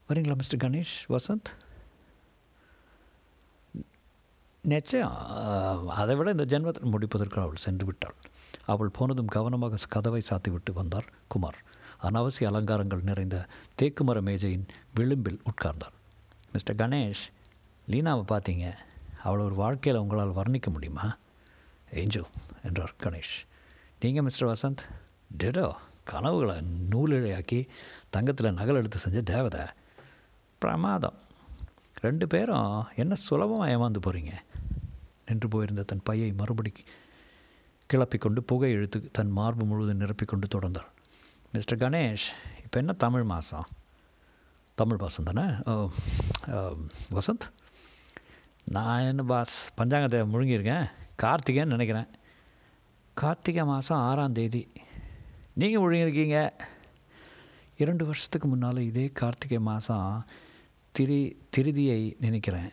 வரீங்களா 0.10 0.36
மிஸ்டர் 0.36 0.63
கணேஷ் 0.63 0.98
வசந்த்? 1.10 1.50
நிச்சயம். 4.62 5.15
அதை 5.88 6.15
விட 6.15 6.32
இந்த 6.32 6.46
ஜென்மத்தில் 6.53 6.91
முடிப்பதற்கு 6.94 7.41
அவள் 7.41 7.65
சென்று 7.65 7.86
விட்டாள். 7.86 8.15
அவள் 8.65 8.96
போனதும் 8.98 9.34
கவனமாக 9.36 9.86
கதவை 9.89 10.22
சாத்திவிட்டு 10.29 10.72
வந்தார் 10.74 11.08
குமார். 11.27 11.60
அனாவசிய 11.98 12.50
அலங்காரங்கள் 12.50 13.04
நிறைந்த 13.04 13.46
தேக்கு 13.75 14.04
மர 14.04 14.22
மேஜையின் 14.22 14.66
விளிம்பில் 14.94 15.42
உட்கார்ந்தார். 15.51 15.96
மிஸ்டர் 16.51 16.75
கணேஷ் 16.75 17.25
லீனாவை 17.89 18.24
பார்த்தீங்க. 18.27 18.74
அவளை 19.24 19.46
ஒரு 19.46 19.56
வாழ்க்கையில் 19.56 20.01
உங்களால் 20.01 20.36
வர்ணிக்க 20.36 20.68
முடியுமா? 20.68 21.18
ஏஞ்சு 21.92 22.25
என்றார் 22.63 22.94
கணேஷ். 23.04 23.36
நீங்கள் 24.00 24.24
மிஸ்டர் 24.24 24.50
வசந்த்? 24.50 24.77
டெடோ 25.38 25.74
கனவுகளை 26.04 26.63
நூலிழையாக்கி 26.92 27.68
தங்கத்தில் 28.10 28.54
நகல் 28.54 28.75
எடுத்து 28.75 28.98
செஞ்ச 28.98 29.22
தேவதை. 29.22 29.60
பிரமாதம். 30.60 31.18
ரெண்டு 31.94 32.27
பேரும் 32.27 32.86
என்ன 32.96 33.16
சுலபமாக 33.16 33.75
ஏமாந்து 33.77 33.96
போகிறீங்க 34.08 34.32
நின்று 35.27 35.48
போயிருந்த 35.48 35.84
தன் 35.84 36.01
பையை 36.04 36.32
மறுபடி 36.32 36.72
கிளப்பிக்கொண்டு 37.94 38.39
புகை 38.39 38.72
இழுத்து 38.72 39.10
தன் 39.12 39.30
மார்பு 39.30 39.66
முழுவதும் 39.66 40.00
நிரப்பிக்கொண்டு 40.00 40.44
தொடர்ந்தார். 40.56 40.96
மிஸ்டர் 41.58 41.82
கணேஷ் 41.84 42.26
இப்போ 42.64 42.78
என்ன 42.80 42.94
தமிழ் 42.94 43.24
மாதம் 43.24 43.68
தமிழ் 44.76 44.98
மாதம் 44.98 45.28
தானே? 45.30 45.46
ஓ, 45.66 45.74
வசந்த்? 47.12 47.46
நான் 48.64 49.02
என்ன 49.02 49.24
பாஸ் 49.24 49.56
பஞ்சாங்கத்தை 49.78 50.20
முழுங்கியிருக்கேன். 50.34 50.86
கார்த்திகைன்னு 51.22 51.76
நினைக்கிறேன். 51.76 52.10
கார்த்திகை 53.14 53.64
மாதம் 53.66 53.98
ஆறாம் 53.98 54.32
தேதி. 54.32 54.62
நீங்கள் 55.54 55.82
முழுங்கியிருக்கீங்க. 55.84 56.50
இரண்டு 57.78 58.06
வருஷத்துக்கு 58.06 58.48
முன்னால் 58.48 58.78
இதே 58.78 59.06
கார்த்திகை 59.08 59.60
மாதம் 59.60 60.26
திரி 60.92 61.22
திருதியை 61.58 62.00
நினைக்கிறேன். 62.20 62.70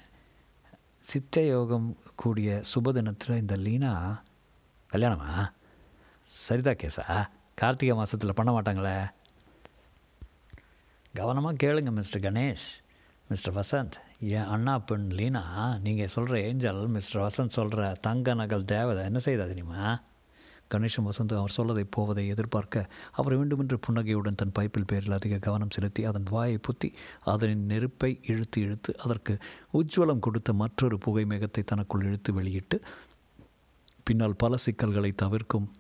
சித்த 0.99 1.47
யோகம் 1.47 1.89
கூடிய 2.15 2.61
சுப 2.75 2.93
தினத்தில் 2.93 3.41
இந்த 3.41 3.57
லீனா 3.57 4.23
கல்யாணமா? 4.93 5.31
சரிதா 6.49 6.75
கேஸா 6.83 7.27
கார்த்திகை 7.55 7.97
மாதத்தில் 7.97 8.35
பண்ண 8.35 8.51
மாட்டாங்களே? 8.53 9.11
கவனமாக 11.15 11.67
கேளுங்க 11.67 11.91
மிஸ்டர் 11.91 12.23
கணேஷ். 12.23 12.65
மிஸ்டர் 13.29 13.55
வசந்த் 13.55 13.93
என் 14.19 14.45
அண்ணா 14.45 14.79
பெண் 14.79 15.09
லீனா 15.11 15.43
நீங்கள் 15.83 16.07
சொல்கிற 16.07 16.41
ஏஞ்சல் 16.41 16.89
மிஸ்டர் 16.89 17.23
வசந்த் 17.23 17.57
சொல்கிற 17.59 17.93
தங்க 18.01 18.35
நகல் 18.35 18.65
தேவதை 18.65 19.05
என்ன 19.05 19.19
செய்தா 19.19 19.45
தெரியுமா? 19.45 20.01
கணேஷன் 20.75 21.09
வசந்த் 21.11 21.35
அவர் 21.37 21.55
சொல்லதை 21.57 21.87
போவதை 21.91 22.29
எதிர்பார்க்க 22.29 22.89
அவர் 23.13 23.37
வேண்டுமென்று 23.37 23.79
புன்னகையுடன் 23.79 24.35
தன் 24.35 24.55
பைப்பில் 24.59 24.87
பேரில் 24.87 25.13
அதிக 25.13 25.39
கவனம் 25.39 25.71
செலுத்தி 25.71 26.05
அதன் 26.05 26.29
வாயை 26.31 26.59
புத்தி 26.59 26.95
அதனின் 27.25 27.65
நெருப்பை 27.65 28.21
இழுத்து 28.27 28.61
இழுத்து 28.61 28.99
அதற்கு 28.99 29.39
உஜ்வலம் 29.73 30.19
கொடுத்த 30.19 30.53
மற்றொரு 30.53 30.99
புகை 30.99 31.25
மேகத்தை 31.25 31.65
தனக்குள் 31.65 32.05
இழுத்து 32.05 32.33
வெளியிட்டு 32.33 32.83
பின்னால் 34.05 34.37
பல 34.37 34.57
சிக்கல்களை 34.57 35.13
தவிர்க்கும் 35.13 35.71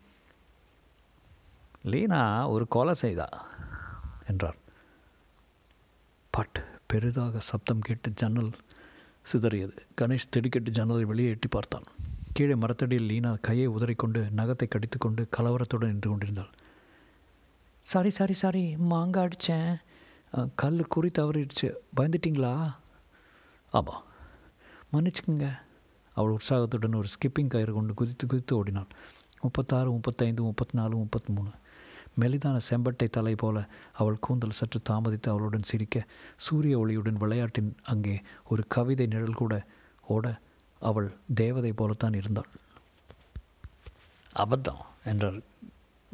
லீனா 1.92 2.20
ஒரு 2.48 2.64
கொலை 2.74 2.92
செய்தா 2.94 3.26
என்றார் 4.26 4.58
பட் 6.34 6.58
பெரிதாக 6.90 7.40
சப்தம் 7.48 7.82
கேட்டு 7.86 8.08
ஜன்னல் 8.20 8.52
சிதறியது. 9.32 9.74
கணேஷ் 10.00 10.30
திடுக்கிட்டு 10.30 10.70
ஜன்னலை 10.70 11.04
வெளியே 11.10 11.32
எட்டி 11.34 11.48
பார்த்தான். 11.48 11.86
கீழே 12.36 12.54
மரத்தடியில் 12.54 13.08
லீனா 13.10 13.32
கையை 13.46 13.66
உதறிக்கொண்டு 13.68 14.20
நகத்தை 14.38 14.66
கடித்துக்கொண்டு 14.68 15.22
கலவரத்துடன் 15.36 15.92
நின்று 15.92 16.10
கொண்டிருந்தாள். 16.10 16.52
சாரி 17.80 18.10
சாரி 18.18 18.36
சாரி 18.42 18.64
மாங்க 18.90 19.16
அடித்தேன் 19.24 19.72
கல் 20.62 20.80
குறி 20.94 21.10
தவறிடுச்சு. 21.18 21.68
பயந்துட்டிங்களா? 21.96 22.54
ஆமாம் 23.72 24.02
மன்னிச்சுக்குங்க. 24.92 25.48
அவள் 26.16 26.36
உற்சாகத்துடன் 26.38 26.98
ஒரு 27.00 27.08
ஸ்கிப்பிங் 27.14 27.52
கயிறு 27.54 27.72
கொண்டு 27.72 27.94
குதித்து 27.94 28.24
குதித்து 28.26 28.56
ஓடினாள். 28.56 28.90
முப்பத்தாறு 29.44 29.88
முப்பத்தைந்து 29.90 30.42
முப்பத்தி 30.42 30.74
நாலு 30.78 30.96
முப்பத்தி 30.96 31.30
மூணு. 31.32 31.52
மெலிதான 32.20 32.60
செம்பட்டை 32.70 33.10
தலை 33.10 33.34
போல 33.34 33.66
அவள் 33.92 34.18
கூந்தல் 34.18 34.50
சற்று 34.50 34.80
தாமதித்து 34.90 35.28
அவளுடன் 35.28 35.62
சிரிக்க 35.62 36.04
சூரிய 36.36 36.78
ஒளியுடன் 36.78 37.20
விளையாட்டின் 37.24 37.76
அங்கே 37.82 38.22
ஒரு 38.48 38.64
கவிதை 38.68 39.06
நிழல் 39.06 39.40
கூட 39.42 39.64
ஓட 40.06 40.38
அவள் 40.80 41.12
தேவதை 41.34 41.72
போலத்தான் 41.72 42.12
இருந்தாள். 42.12 42.50
அபத்தம் 44.36 44.82
என்றார் 45.04 45.38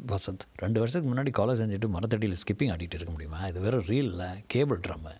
வசந்த். 0.07 0.45
ரெண்டு 0.55 0.79
வருஷத்துக்கு 0.79 1.09
முன்னாடி 1.13 1.31
காலேஜ் 1.39 1.61
செஞ்சுட்டு 1.61 1.87
மரத்தடியில் 1.87 2.37
ஸ்கிப்பிங் 2.37 2.73
ஆடிட்டு 2.73 2.93
இருக்க 2.93 3.11
முடியுமா? 3.11 3.47
இது 3.47 3.59
வேறு 3.59 3.79
ரீலில் 3.81 4.43
கேபிள் 4.47 4.79
ட்ரம்மு 4.79 5.15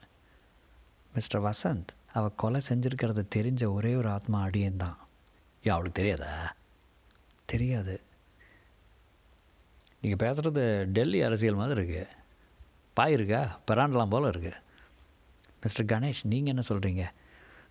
மிஸ்டர் 1.14 1.44
வசந்த் 1.44 1.88
அவள் 2.14 2.36
கொலை 2.36 2.62
செஞ்சுருக்கிறத 2.70 3.26
தெரிஞ்ச 3.36 3.72
ஒரே 3.74 3.96
ஒரு 3.96 4.10
ஆத்மா 4.10 4.42
அடியன் 4.42 4.78
தான் 4.78 4.98
ஏன் 5.64 5.74
அவளுக்கு 5.74 6.04
தெரியாதா? 6.04 6.54
தெரியாது. 7.46 8.02
நீங்கள் 10.04 10.28
பேசுகிறது 10.28 10.86
டெல்லி 10.86 11.22
அரசியல் 11.22 11.56
மாதிரி 11.56 11.82
இருக்கு. 11.82 12.08
பாய் 12.94 13.12
இருக்கா? 13.12 13.60
பெராண்டலாம் 13.68 14.10
போல் 14.10 14.28
இருக்கு. 14.28 14.54
மிஸ்டர் 15.62 15.86
கணேஷ் 15.86 16.22
நீங்கள் 16.24 16.54
என்ன 16.56 16.64
சொல்கிறீங்க 16.70 17.04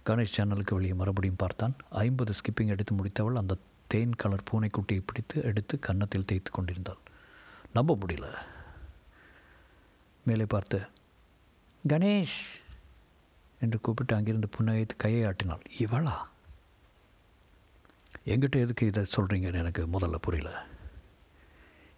கணேஷ் 0.06 0.36
சேனலுக்கு 0.36 0.74
வெளியே 0.74 0.92
மறுபடியும் 0.92 1.36
பார்த்தான். 1.36 1.74
ஐம்பது 1.90 2.32
ஸ்கிப்பிங் 2.32 2.66
எடுத்து 2.66 2.94
முடித்தவள் 2.94 3.34
அந்த 3.34 3.58
தேன் 3.86 4.14
கலர் 4.14 4.48
பூனைக்குட்டியை 4.52 5.02
பிடித்து 5.06 5.42
எடுத்து 5.42 5.78
கன்னத்தில் 5.78 6.24
தேய்த்து 6.24 6.50
கொண்டிருந்தாள். 6.50 6.98
நம்ப 7.72 7.96
முடியல. 7.96 8.26
மேலே 10.24 10.44
பார்த்து 10.44 10.78
கணேஷ்! 11.88 12.38
என்று 13.60 13.80
கூப்பிட்டு 13.80 14.14
அங்கிருந்து 14.14 14.48
புன்னகைத்து 14.58 14.96
கையை 14.96 15.24
ஆட்டினாள். 15.24 15.62
இவளா? 15.78 16.16
எங்கிட்ட 18.26 18.56
எதுக்கு 18.60 18.86
இதை 18.86 19.02
சொல்கிறீங்கன்னு 19.16 19.54
எனக்கு 19.54 19.86
முதல்ல 19.86 20.16
புரியல. 20.16 20.66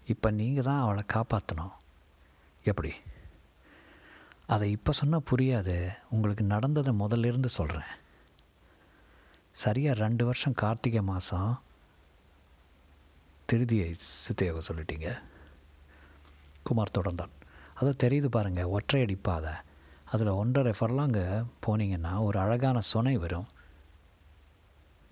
இப்போ 0.04 0.30
நீங்கள் 0.30 0.64
தான் 0.64 0.80
அவளை 0.80 1.02
காப்பாற்றணும் 1.14 1.74
எப்படி? 2.62 2.92
அதை 4.46 4.70
இப்போ 4.70 4.92
சொன்னால் 4.92 5.28
புரியாது. 5.30 5.76
உங்களுக்கு 6.10 6.44
நடந்ததை 6.44 6.92
முதல்ல 6.94 7.26
இருந்து 7.26 7.48
சொல்கிறேன் 7.48 7.92
சரியாக 9.52 10.00
ரெண்டு 10.00 10.24
வருஷம் 10.24 10.58
கார்த்திகை 10.62 11.02
மாதம் 11.02 11.62
திருதியை 13.52 13.94
சித்தையாக 14.24 14.60
சொல்லிட்டீங்க. 14.68 15.22
குமார் 16.62 16.96
தொடர்ந்தான். 16.98 17.34
அதை 17.74 17.94
தெரியுது 18.04 18.26
பாருங்கள் 18.26 18.76
ஒற்றையடிப்பாத 18.76 19.54
அதில் 20.04 20.28
ஒன்றரை 20.28 20.72
ஃபர்லாங்க 20.80 21.46
போனீங்கன்னா 21.66 22.20
ஒரு 22.20 22.38
அழகான 22.38 22.80
சுனை 22.80 23.16
வரும். 23.16 23.48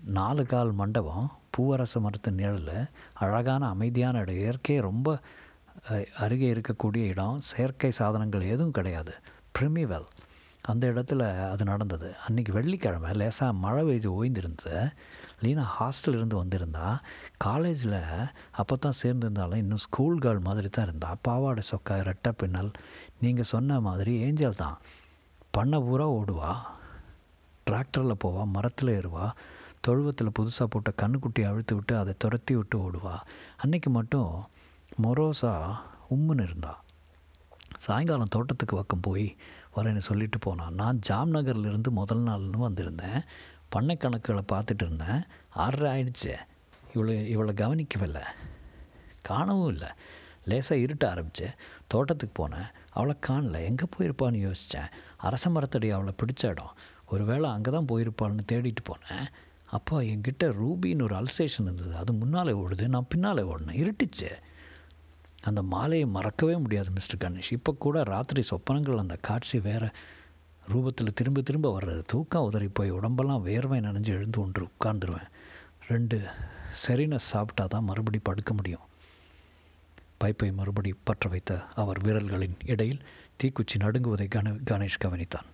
நாலு 0.03 0.45
கால் 0.45 0.71
மண்டபம் 0.71 1.31
பூவரச 1.53 1.99
மரத்து 1.99 2.31
நிழலில் 2.31 2.89
அழகான 3.13 3.67
அமைதியான 3.67 4.19
இடம். 4.19 4.35
இயற்கை 4.35 4.79
ரொம்ப 4.79 5.19
அருகே 6.17 6.53
இருக்கக்கூடிய 6.53 7.03
இடம். 7.13 7.39
செயற்கை 7.39 7.91
சாதனங்கள் 7.91 8.41
எதுவும் 8.41 8.71
கிடையாது. 8.71 9.13
ப்ரிமிவெல் 9.59 10.07
அந்த 10.61 10.87
இடத்துல 10.87 11.49
அது 11.49 11.63
நடந்தது. 11.65 12.13
அன்றைக்கி 12.27 12.51
வெள்ளிக்கிழமை 12.51 13.11
லேசாக 13.11 13.53
மழை 13.53 13.83
பெய்து 13.85 14.09
ஓய்ந்திருந்தது 14.17 14.91
லீனா 15.39 15.75
ஹாஸ்டல் 15.79 16.17
இருந்து 16.19 16.43
வந்திருந்தா. 16.43 16.99
காலேஜில் 17.37 17.99
அப்போ 18.51 18.75
தான் 18.75 18.99
சேர்ந்துருந்தாலும் 19.03 19.61
இன்னும் 19.63 19.83
ஸ்கூல் 19.87 20.19
கேர்ள் 20.19 20.39
மாதிரி 20.39 20.69
தான் 20.69 20.85
இருந்தா. 20.85 21.15
பாவாடை 21.21 21.63
சொக்கா 21.71 21.97
ரெட்டை 22.09 22.31
பின்னல் 22.31 22.71
நீங்கள் 23.19 23.51
சொன்ன 23.53 23.79
மாதிரி 23.79 24.19
ஏஞ்சல் 24.19 24.61
தான். 24.63 24.77
பண்ண 25.51 25.79
பூரா 25.79 26.09
ஓடுவா. 26.09 26.53
டிராக்டரில் 27.69 28.21
போவா 28.23 28.43
மரத்தில் 28.45 28.99
ஏறுவா. 28.99 29.31
தொழுவத்தில் 29.81 30.31
புதுசாக 30.39 30.63
போட்ட 30.69 30.93
கண்ணுக்குட்டியை 31.01 31.45
அழுத்து 31.45 31.75
விட்டு 31.75 31.97
அதை 31.97 32.13
துரத்தி 32.17 32.55
விட்டு 32.55 32.77
ஓடுவா. 32.79 33.15
அன்னைக்கு 33.57 33.89
மட்டும் 33.89 34.45
மொரோசா 35.03 35.75
உம்முன்னு 36.15 36.43
இருந்தா. 36.43 36.83
சாயங்காலம் 37.77 38.27
தோட்டத்துக்கு 38.27 38.75
பக்கம் 38.75 38.99
போய் 38.99 39.37
வரேன்னு 39.75 39.97
சொல்லிட்டு 39.97 40.39
போனான் 40.39 40.73
நான் 40.73 40.99
ஜாம்நகர்லேருந்து 41.09 41.89
முதல் 41.89 42.21
நாள்னு 42.21 42.57
வந்திருந்தேன். 42.57 43.21
பண்ணை 43.69 43.97
கணக்குகளை 43.99 44.43
பார்த்துட்டு 44.51 44.83
இருந்தேன். 44.83 45.23
ஆறரை 45.49 45.87
ஆயிடுச்சு. 45.91 46.33
இவளை 46.93 47.29
இவளை 47.29 47.53
கவனிக்கவில்லை. 47.53 48.21
காணவும் 49.21 49.67
இல்லை. 49.67 49.87
லேசாக 50.45 50.81
இருட்ட 50.81 51.13
ஆரம்பிச்சு 51.13 51.47
தோட்டத்துக்கு 51.87 52.47
போனேன். 52.47 52.71
அவளை 52.89 53.15
காணல. 53.27 53.63
எங்கே 53.63 53.85
போயிருப்பான்னு 53.97 54.51
யோசித்தேன் 54.51 54.91
அரச 55.17 55.49
மரத்தடி 55.49 55.89
அவளை 55.89 56.13
பிடிச்ச 56.23 56.45
இடம். 56.45 56.73
ஒருவேளை 57.05 57.49
அங்கே 57.49 57.71
தான் 57.71 57.87
போயிருப்பாள்னு 57.91 58.43
தேடிட்டு 58.51 58.83
போனேன். 58.89 59.25
அப்போ 59.71 60.01
என்கிட்ட 60.01 60.43
ரூபின்னு 60.43 61.01
ஒரு 61.01 61.15
அல்சேஷன் 61.15 61.67
இருந்தது. 61.67 61.95
அது 61.95 62.13
முன்னாலே 62.13 62.51
ஓடுது 62.51 62.87
நான் 62.87 63.05
பின்னாலே 63.09 63.41
ஓடினேன். 63.41 63.81
இருட்டுச்சு. 63.83 64.29
அந்த 65.41 65.61
மாலையை 65.63 66.07
மறக்கவே 66.07 66.55
முடியாது 66.55 66.91
மிஸ்டர் 66.91 67.21
கணேஷ். 67.21 67.51
இப்போ 67.51 67.73
கூட 67.73 68.03
ராத்திரி 68.03 68.43
சொப்பனங்கள் 68.49 68.97
அந்த 68.97 69.17
காட்சி 69.21 69.59
வேறு 69.59 69.91
ரூபத்தில் 70.73 71.13
திரும்ப 71.13 71.41
திரும்ப 71.41 71.79
வர்றது. 71.79 72.03
தூக்கம் 72.07 72.43
உதறி 72.43 72.67
போய் 72.67 72.89
உடம்பெல்லாம் 72.89 73.45
வேர்வை 73.45 73.79
நனைஞ்சு 73.79 74.07
எழுந்து 74.07 74.41
ஒன்று 74.41 74.67
உட்கார்ந்துருவேன். 74.67 75.27
ரெண்டு 75.87 76.21
சரின 76.73 77.17
சாப்பிட்டா 77.17 77.65
தான் 77.65 77.83
மறுபடி 77.83 78.19
படுக்க 78.19 78.53
முடியும். 78.53 78.85
பைப்பை 80.17 80.53
மறுபடி 80.53 80.95
பற்ற 81.03 81.29
வைத்த 81.29 81.65
அவர் 81.75 82.01
விரல்களின் 82.01 82.55
இடையில் 82.65 82.99
தீக்குச்சி 83.43 83.77
நடுங்குவதை 83.77 84.27
கண 84.35 84.57
கணேஷ் 84.71 85.01
கவனித்தான். 85.05 85.49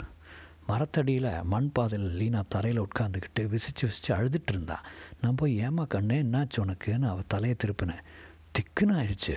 மரத்தடியில் 0.67 1.43
மண் 1.43 1.71
பாதையில் 1.71 2.15
லீனா 2.15 2.41
தரையில் 2.47 2.81
உட்காந்துக்கிட்டு 2.81 3.39
விசிச்சு 3.39 3.81
விசிச்சு 3.81 4.07
அழுதுட்டு 4.07 4.51
இருந்தா. 4.53 4.83
நான் 5.21 5.36
போய் 5.36 5.69
ஏமா 5.69 5.88
கண்ணே 5.88 6.21
என்னாச்சு 6.24 6.57
உனக்குன்னு 6.57 7.09
அவள் 7.09 7.27
தலையை 7.27 7.57
திருப்பினேன் 7.63 8.03
திக்குன்னு 8.51 8.95
ஆயிடுச்சு. 9.00 9.36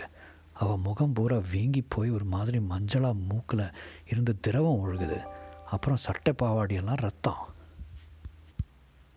அவள் 0.52 0.76
முகம் 0.76 1.12
பூரா 1.12 1.37
வீங்கி 1.52 1.82
போய் 1.88 2.10
ஒரு 2.10 2.25
மாதிரி 2.25 2.58
மஞ்சளாக 2.58 3.14
மூக்கில் 3.28 3.64
இருந்து 4.10 4.40
திரவம் 4.40 4.80
ஒழுகுது 4.84 5.18
அப்புறம் 5.66 5.96
சட்டை 5.96 6.34
பாவாடியெல்லாம் 6.42 6.96
ரத்தம். 6.96 7.42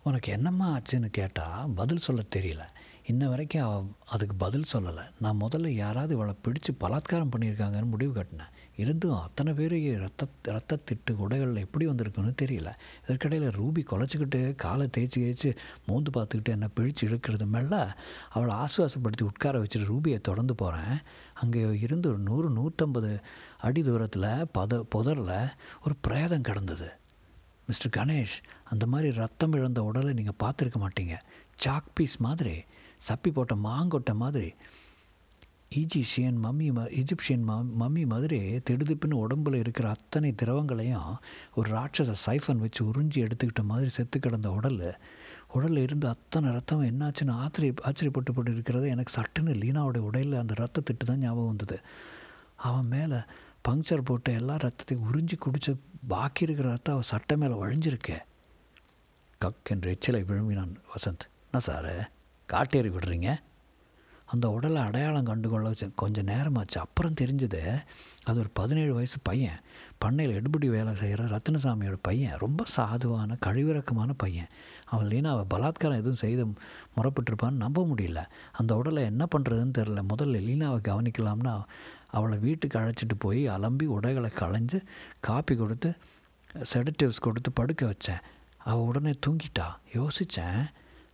உனக்கு 0.02 0.32
என்னம்மா 0.32 0.66
ஆச்சுன்னு 0.76 1.06
கேட்டால் 1.06 1.68
பதில் 1.68 2.04
சொல்ல 2.06 2.22
தெரியல. 2.36 2.62
இன்ன 3.06 3.28
வரைக்கும் 3.28 3.62
அவ 3.62 3.80
அதுக்கு 4.14 4.34
பதில் 4.34 4.70
சொல்லலை. 4.72 5.02
நான் 5.20 5.40
முதல்ல 5.40 5.68
யாராவது 5.68 6.14
இவளை 6.14 6.34
பிடிச்சு 6.44 6.70
பலாத்காரம் 6.80 7.32
பண்ணியிருக்காங்கன்னு 7.32 7.92
முடிவு 7.94 8.12
கட்டினேன். 8.12 8.52
இருந்தும் 8.76 9.16
அத்தனை 9.16 9.52
பேர் 9.52 9.74
ரத்த 10.02 10.26
ரத்த 10.42 10.78
திட்டு 10.88 11.12
உடைகளில் 11.24 11.60
எப்படி 11.64 11.84
வந்திருக்குன்னு 11.86 12.32
தெரியல. 12.42 12.70
இதற்கிடையில் 13.02 13.56
ரூபி 13.58 13.82
குலைச்சிக்கிட்டு 13.90 14.40
காலை 14.54 14.86
தேய்ச்சி 14.96 15.18
தேய்ச்சி 15.24 15.50
மூந்து 15.88 16.12
பார்த்துக்கிட்டு 16.16 16.54
என்னை 16.56 16.68
பிழிச்சு 16.76 17.02
இழுக்கிறது 17.08 17.46
மேல 17.46 17.96
அவளை 18.30 18.54
ஆசுவாசப்படுத்தி 18.56 19.22
உட்கார 19.22 19.62
வச்சுட்டு 19.62 19.90
ரூபியை 19.92 20.20
தொடர்ந்து 20.20 20.54
போகிறேன் 20.54 20.96
அங்கே 21.34 21.62
இருந்து 21.78 22.08
ஒரு 22.08 22.18
நூறு 22.18 22.50
நூற்றம்பது 22.58 23.12
அடி 23.58 23.82
தூரத்தில் 23.82 24.30
பத 24.58 24.80
புதரில் 24.94 25.36
ஒரு 25.84 25.96
பிரேதம் 26.00 26.46
கிடந்தது. 26.48 26.88
மிஸ்டர் 27.66 27.94
கணேஷ் 27.96 28.38
அந்த 28.64 28.86
மாதிரி 28.86 29.10
ரத்தம் 29.12 29.52
இழந்த 29.52 29.82
உடலை 29.82 30.12
நீங்கள் 30.12 30.40
பார்த்துருக்க 30.42 30.80
மாட்டீங்க. 30.86 31.16
சாக் 31.64 31.94
பீஸ் 31.94 32.16
மாதிரி. 32.26 32.56
சப்பி 33.08 33.32
போட்ட 33.32 33.54
மாங்கொட்டை 33.54 34.14
மாதிரி. 34.14 34.54
ஈஜிஷியன் 35.74 36.36
மம்மி 36.42 36.66
ம 36.76 37.02
இஜிப்சியன் 37.02 37.42
ம 37.48 37.66
மம்மி 37.80 38.06
மாதிரி 38.06 38.56
திடுதிப்புன்னு 38.56 39.26
உடம்புல 39.26 39.54
இருக்கிற 39.54 39.88
அத்தனை 39.88 40.34
திரவங்களையும் 40.42 41.16
ஒரு 41.54 41.70
ராட்சச 41.76 42.14
சைஃபன் 42.26 42.56
வச்சு 42.56 42.84
உறிஞ்சி 42.84 43.26
எடுத்துக்கிட்ட 43.26 43.64
மாதிரி 43.64 43.90
செத்து 43.90 44.20
கிடந்த 44.20 44.50
உடல். 44.50 44.98
உடலில் 45.52 45.82
இருந்து 45.82 46.08
அத்தனை 46.08 46.52
ரத்தம் 46.52 46.82
என்னாச்சுன்னு 46.82 47.30
ஆச்சரிய 47.30 47.74
ஆச்சரியப்பட்டு 47.84 48.30
போட்டு 48.34 48.52
இருக்கிறது 48.52 48.88
எனக்கு 48.88 49.20
சட்டுன்னு 49.20 49.44
லீனாவோட 49.44 49.96
உடையில் 49.96 50.38
அந்த 50.38 50.54
ரத்தத்திட்டு 50.58 51.04
தான் 51.04 51.18
ஞாபகம் 51.18 51.46
வந்தது. 51.46 51.80
அவன் 52.56 52.86
மேலே 52.86 53.16
பங்க்சர் 53.68 54.04
போட்டு 54.04 54.32
எல்லா 54.32 54.56
ரத்தத்தையும் 54.56 55.04
உறிஞ்சி 55.12 55.38
குடித்து 55.38 55.80
பாக்கி 56.08 56.42
இருக்கிற 56.42 56.68
ரத்தம் 56.68 56.94
அவன் 56.94 57.08
சட்டை 57.08 57.36
மேலே 57.36 57.54
வழிஞ்சிருக்கே. 57.54 58.18
கக் 59.38 59.70
என்று 59.70 59.98
எச்சிலை 59.98 60.24
விழுங்கினான் 60.24 60.76
வசந்த். 60.96 61.26
என்ன 61.52 61.58
சார்? 61.58 62.10
காட்டேறி 62.52 62.88
விடுறீங்க? 62.88 63.40
அந்த 64.26 64.50
உடலை 64.50 64.82
அடையாளம் 64.82 65.24
கண்டுகொள்ள 65.24 65.72
கொஞ்சம் 65.94 66.26
நேரமாச்சு. 66.26 66.78
அப்புறம் 66.78 67.14
தெரிஞ்சது 67.20 67.82
அது 68.24 68.38
ஒரு 68.38 68.48
பதினேழு 68.52 68.94
வயசு 68.94 69.18
பையன். 69.22 69.60
பண்ணையில் 69.98 70.42
எடுபடி 70.42 70.70
வேலை 70.70 70.94
செய்கிற 70.94 71.24
ரத்னசாமியோட 71.24 71.96
பையன். 72.02 72.36
ரொம்ப 72.36 72.64
சாதுவான 72.76 73.36
கழிவிறக்கமான 73.46 74.10
பையன். 74.16 74.46
அவன் 74.84 75.24
அவள் 75.24 75.44
பலாத்காரம் 75.54 75.92
எதுவும் 75.92 76.22
செய்து 76.24 76.46
முறப்பட்டிருப்பான்னு 76.96 77.62
நம்ப 77.64 77.86
முடியல. 77.94 78.24
அந்த 78.52 78.76
உடலை 78.76 79.02
என்ன 79.02 79.26
பண்ணுறதுன்னு 79.36 79.72
தெரில 79.78 80.04
முதல்ல 80.14 80.40
லீனாவை 80.40 80.80
கவனிக்கலாம்னா 80.88 81.62
அவளை 82.06 82.38
வீட்டுக்கு 82.38 82.78
அழைச்சிட்டு 82.78 83.14
போய் 83.18 83.48
அலம்பி 83.48 83.84
உடைகளை 83.84 84.30
களைஞ்சு 84.34 84.80
காப்பி 85.20 85.56
கொடுத்து 85.56 85.94
செடட்டிவ்ஸ் 86.72 87.20
கொடுத்து 87.20 87.52
படுக்க 87.52 87.86
வச்சேன். 87.86 88.20
அவள் 88.56 88.86
உடனே 88.86 89.12
தூங்கிட்டா. 89.26 89.66
யோசித்தேன் 89.92 90.66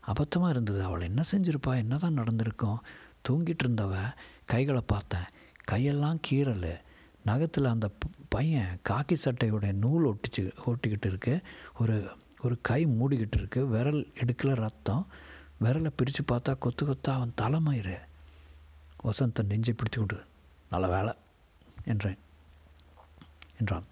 அபத்தமாக 0.06 0.48
இருந்தது. 0.48 0.82
அவள் 0.82 1.00
என்ன 1.00 1.22
செஞ்சிருப்பா? 1.32 1.76
என்ன 1.76 1.96
தான் 1.96 2.12
நடந்திருக்கும்? 2.12 2.82
தூங்கிட்டு 3.28 3.62
இருந்தவ 3.64 4.14
கைகளை 4.44 4.80
பார்த்தேன். 4.86 5.26
கையெல்லாம் 5.70 6.18
கீறல். 6.30 6.80
நகத்தில் 7.24 7.64
அந்த 7.64 7.90
பையன் 8.28 8.80
காக்கி 8.88 9.16
சட்டையோட 9.24 9.72
நூல் 9.72 10.04
ஒட்டிச்சு 10.04 10.52
ஒட்டிக்கிட்டு 10.66 11.06
இருக்கு. 11.06 11.40
ஒரு 11.78 12.10
ஒரு 12.40 12.58
கை 12.60 12.86
மூடிக்கிட்டு 12.86 13.36
இருக்கு. 13.36 13.66
விரல் 13.66 14.12
எடுக்கல 14.14 14.54
ரத்தம். 14.54 15.06
விரலை 15.60 15.90
பிரித்து 15.96 16.22
பார்த்தா 16.22 16.58
கொத்து 16.58 16.86
கொத்தா 16.86 17.08
அவன் 17.08 17.34
தலைமயிறு. 17.40 17.98
வசந்தன் 19.04 19.44
நெஞ்சை 19.44 19.74
பிடிச்சு 19.74 19.96
கொண்டு 19.96 20.24
நல்ல 20.70 20.88
வேலை 20.88 21.14
என்றேன். 21.84 22.18
என்றான். 23.58 23.82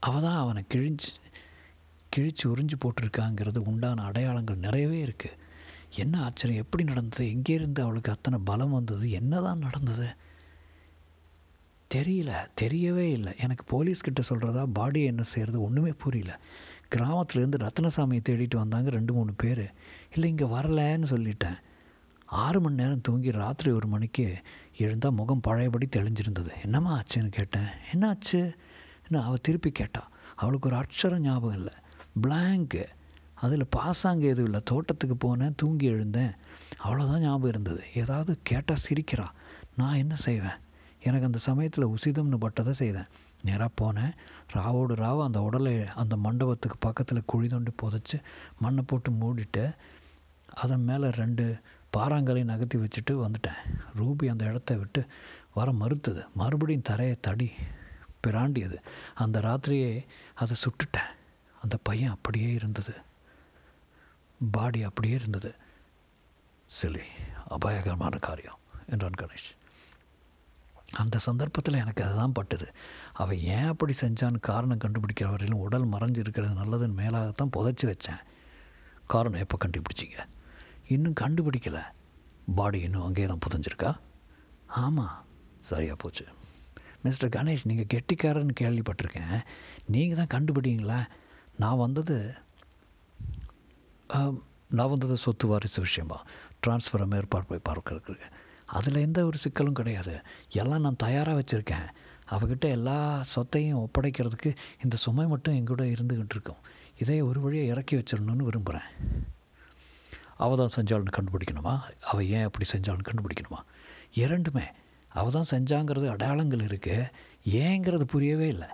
அவள் 0.00 0.22
தான் 0.22 0.36
அவனை 0.36 0.64
கிழிஞ்சு 0.74 1.21
கிழிச்சு 2.16 2.44
உறிஞ்சு 2.44 2.76
போட்டிருக்காங்கிறது 2.80 3.58
உண்டான 3.58 4.02
அடையாளங்கள் 4.02 4.56
நிறையவே 4.56 5.04
இருக்குது 5.04 5.38
என்ன 5.94 6.22
ஆச்சரியம்? 6.22 6.64
எப்படி 6.64 6.84
நடந்தது? 6.84 7.24
எங்கேருந்து 7.24 7.80
அவளுக்கு 7.80 8.12
அத்தனை 8.12 8.38
பலம் 8.44 8.70
வந்தது? 8.70 9.10
என்ன 9.10 9.40
தான் 9.40 9.58
நடந்தது? 9.58 10.14
தெரியல. 11.94 12.48
தெரியவே 12.60 13.10
இல்லை. 13.10 13.32
எனக்கு 13.40 13.64
போலீஸ்கிட்ட 13.72 14.20
சொல்கிறதா 14.28 14.66
பாடி 14.72 15.04
என்ன 15.04 15.22
செய்கிறது 15.22 15.62
ஒன்றுமே 15.62 15.90
புரியல. 15.90 16.40
கிராமத்துலேருந்து 16.94 17.58
ரத்னசாமியை 17.64 18.20
தேடிட்டு 18.28 18.56
வந்தாங்க 18.56 18.90
ரெண்டு 18.90 19.12
மூணு 19.12 19.34
பேர். 19.34 19.72
இல்லை 20.12 20.30
இங்கே 20.30 20.44
வரலன்னு 20.44 21.06
சொல்லிட்டேன். 21.10 21.56
ஆறு 22.26 22.60
மணி 22.60 22.74
நேரம் 22.74 23.00
தூங்கி 23.00 23.30
ராத்திரி 23.30 23.70
ஒரு 23.70 23.86
மணிக்கு 23.86 24.36
எழுந்தால் 24.78 25.12
முகம் 25.12 25.40
பழையபடி 25.40 25.88
தெளிஞ்சிருந்தது. 25.96 26.50
என்னம்மா 26.62 27.00
ஆச்சுன்னு 27.00 27.28
கேட்டேன். 27.28 27.68
என்ன 27.92 28.08
ஆச்சு 28.08 28.54
என்ன 29.08 29.24
அவள் 29.24 29.40
திருப்பி 29.42 29.70
கேட்டாள் 29.70 30.10
அவளுக்கு 30.34 30.68
ஒரு 30.68 30.78
அக்ஷரம் 30.78 31.18
ஞாபகம் 31.18 31.56
இல்லை. 31.56 31.72
பிளாங்கு 32.20 32.88
அதில் 33.34 33.68
பாசாங்க 33.76 34.20
எதுவும் 34.20 34.44
இல்லை. 34.44 34.60
தோட்டத்துக்கு 34.64 35.16
போனேன் 35.16 35.52
தூங்கி 35.56 35.86
எழுந்தேன். 35.86 36.30
அவ்வளோதான் 36.84 37.18
ஞாபகம் 37.18 37.48
இருந்தது. 37.48 37.82
ஏதாவது 37.94 38.38
கேட்டால் 38.42 38.76
சிரிக்கிறா. 38.88 39.26
நான் 39.76 39.94
என்ன 39.94 40.14
செய்வேன்? 40.14 40.56
எனக்கு 41.02 41.26
அந்த 41.26 41.38
சமயத்தில் 41.38 41.86
உசிதம்னு 41.86 42.36
பட்டதை 42.40 42.70
செய்தேன். 42.70 43.06
நேராக 43.42 43.68
போனேன். 43.82 44.12
ராவோடு 44.52 44.94
ராவ 44.94 45.24
அந்த 45.24 45.42
உடலை 45.42 45.88
அந்த 45.88 46.16
மண்டபத்துக்கு 46.16 46.76
பக்கத்தில் 46.80 47.22
குழி 47.26 47.48
தோண்டி 47.48 47.72
புதைச்சி 47.82 48.22
மண்ணை 48.58 48.84
போட்டு 48.86 49.10
மூடிட்டு 49.10 49.74
அதன் 50.54 50.84
மேலே 50.84 51.10
ரெண்டு 51.10 51.56
பாறாங்கலையும் 51.96 52.44
நகர்த்தி 52.44 52.78
வச்சுட்டு 52.78 53.10
வந்துட்டேன். 53.10 53.80
ரூபி 53.96 54.28
அந்த 54.28 54.44
இடத்த 54.44 54.74
விட்டு 54.74 55.06
வர 55.54 55.72
மறுத்தது. 55.72 56.24
மறுபடியும் 56.34 56.82
தரையை 56.82 57.16
தடி 57.20 57.52
பிராண்டியது. 58.20 58.80
அந்த 59.14 59.38
ராத்திரியே 59.38 60.06
அதை 60.34 60.56
சுட்டுட்டேன். 60.64 61.20
அந்த 61.62 61.76
பையன் 61.88 62.14
அப்படியே 62.16 62.50
இருந்தது. 62.52 62.94
பாடி 64.50 64.82
அப்படியே 64.82 65.14
இருந்தது. 65.14 65.50
சிலி 66.70 67.04
அபாயகரமான 67.56 68.16
காரியம் 68.18 68.60
என்றான் 68.86 69.20
கணேஷ். 69.22 69.50
அந்த 70.92 71.16
சந்தர்ப்பத்தில் 71.18 71.80
எனக்கு 71.82 72.04
அதுதான் 72.04 72.36
பட்டுது. 72.38 72.66
அவள் 73.12 73.42
ஏன் 73.54 73.70
அப்படி 73.72 73.92
செஞ்சான்னு 74.00 74.40
காரணம் 74.40 74.82
கண்டுபிடிக்கிற 74.84 75.28
வரையிலும் 75.30 75.64
உடல் 75.66 75.86
மறைஞ்சு 75.86 76.18
இருக்கிறது 76.18 76.54
நல்லதுன்னு 76.60 77.00
மேலாகத்தான் 77.02 77.54
புதைச்சி 77.56 77.86
வச்சேன். 77.90 78.22
காரணம் 79.06 79.42
எப்போ 79.44 79.56
கண்டுபிடிச்சிங்க? 79.64 80.18
இன்னும் 80.86 81.18
கண்டுபிடிக்கலை. 81.20 81.84
பாடி 82.54 82.80
இன்னும் 82.80 83.02
அங்கேயே 83.02 83.28
தான் 83.28 83.44
புதைஞ்சிருக்கா? 83.46 83.90
ஆமாம் 84.82 85.16
சரியாக 85.70 85.96
போச்சு. 85.96 86.24
மிஸ்டர் 87.02 87.34
கணேஷ் 87.36 87.68
நீங்கள் 87.70 87.90
கெட்டிக்காரன்னு 87.94 88.54
கேள்விப்பட்டிருக்கேன். 88.60 89.36
நீங்கள் 89.86 90.20
தான் 90.20 90.32
கண்டுபிடிங்களா 90.34 91.00
நான் 91.58 91.82
வந்தது 91.84 92.16
நான் 94.76 94.90
வந்தது 94.92 95.16
சொத்து 95.16 95.46
வாரிசு 95.46 95.80
விஷயமா? 95.80 96.18
ட்ரான்ஸ்ஃபரம் 96.62 97.12
மேற்பார்வை 97.12 97.58
போய் 97.58 97.66
பார்க்கறதுக்கு 97.68 98.16
அதில் 98.66 99.02
எந்த 99.06 99.24
ஒரு 99.24 99.38
சிக்கலும் 99.44 99.78
கிடையாது. 99.78 100.14
எல்லாம் 100.48 100.80
நான் 100.80 101.02
தயாராக 101.04 101.40
வச்சுருக்கேன். 101.40 101.86
அவகிட்ட 102.30 102.66
எல்லா 102.76 103.22
சொத்தையும் 103.22 103.82
ஒப்படைக்கிறதுக்கு 103.84 104.50
இந்த 104.84 104.96
சுமை 104.96 105.26
மட்டும் 105.26 105.56
எங்கூட 105.58 105.82
இருந்துக்கிட்டு 105.94 106.36
இருக்கும். 106.36 106.60
இதை 106.98 107.20
ஒரு 107.20 107.40
வழியாக 107.40 107.72
இறக்கி 107.72 107.96
வச்சிடணும்னு 107.96 108.48
விரும்புகிறேன் 108.48 108.88
அவள் 110.44 110.60
தான் 110.60 110.74
செஞ்சாள்னு 110.76 111.16
கண்டுபிடிக்கணுமா? 111.16 111.74
அவள் 112.10 112.26
ஏன் 112.26 112.46
அப்படி 112.48 112.66
செஞ்சாள்னு 112.72 113.08
கண்டுபிடிக்கணுமா? 113.08 113.60
இரண்டுமே. 114.12 114.66
அவள் 115.08 115.36
தான் 115.36 115.50
செஞ்சாங்கிறது 115.50 116.06
அடையாளங்கள் 116.08 116.66
இருக்குது 116.68 117.10
ஏங்கிறது 117.62 118.04
புரியவே 118.14 118.48
இல்லை. 118.48 118.68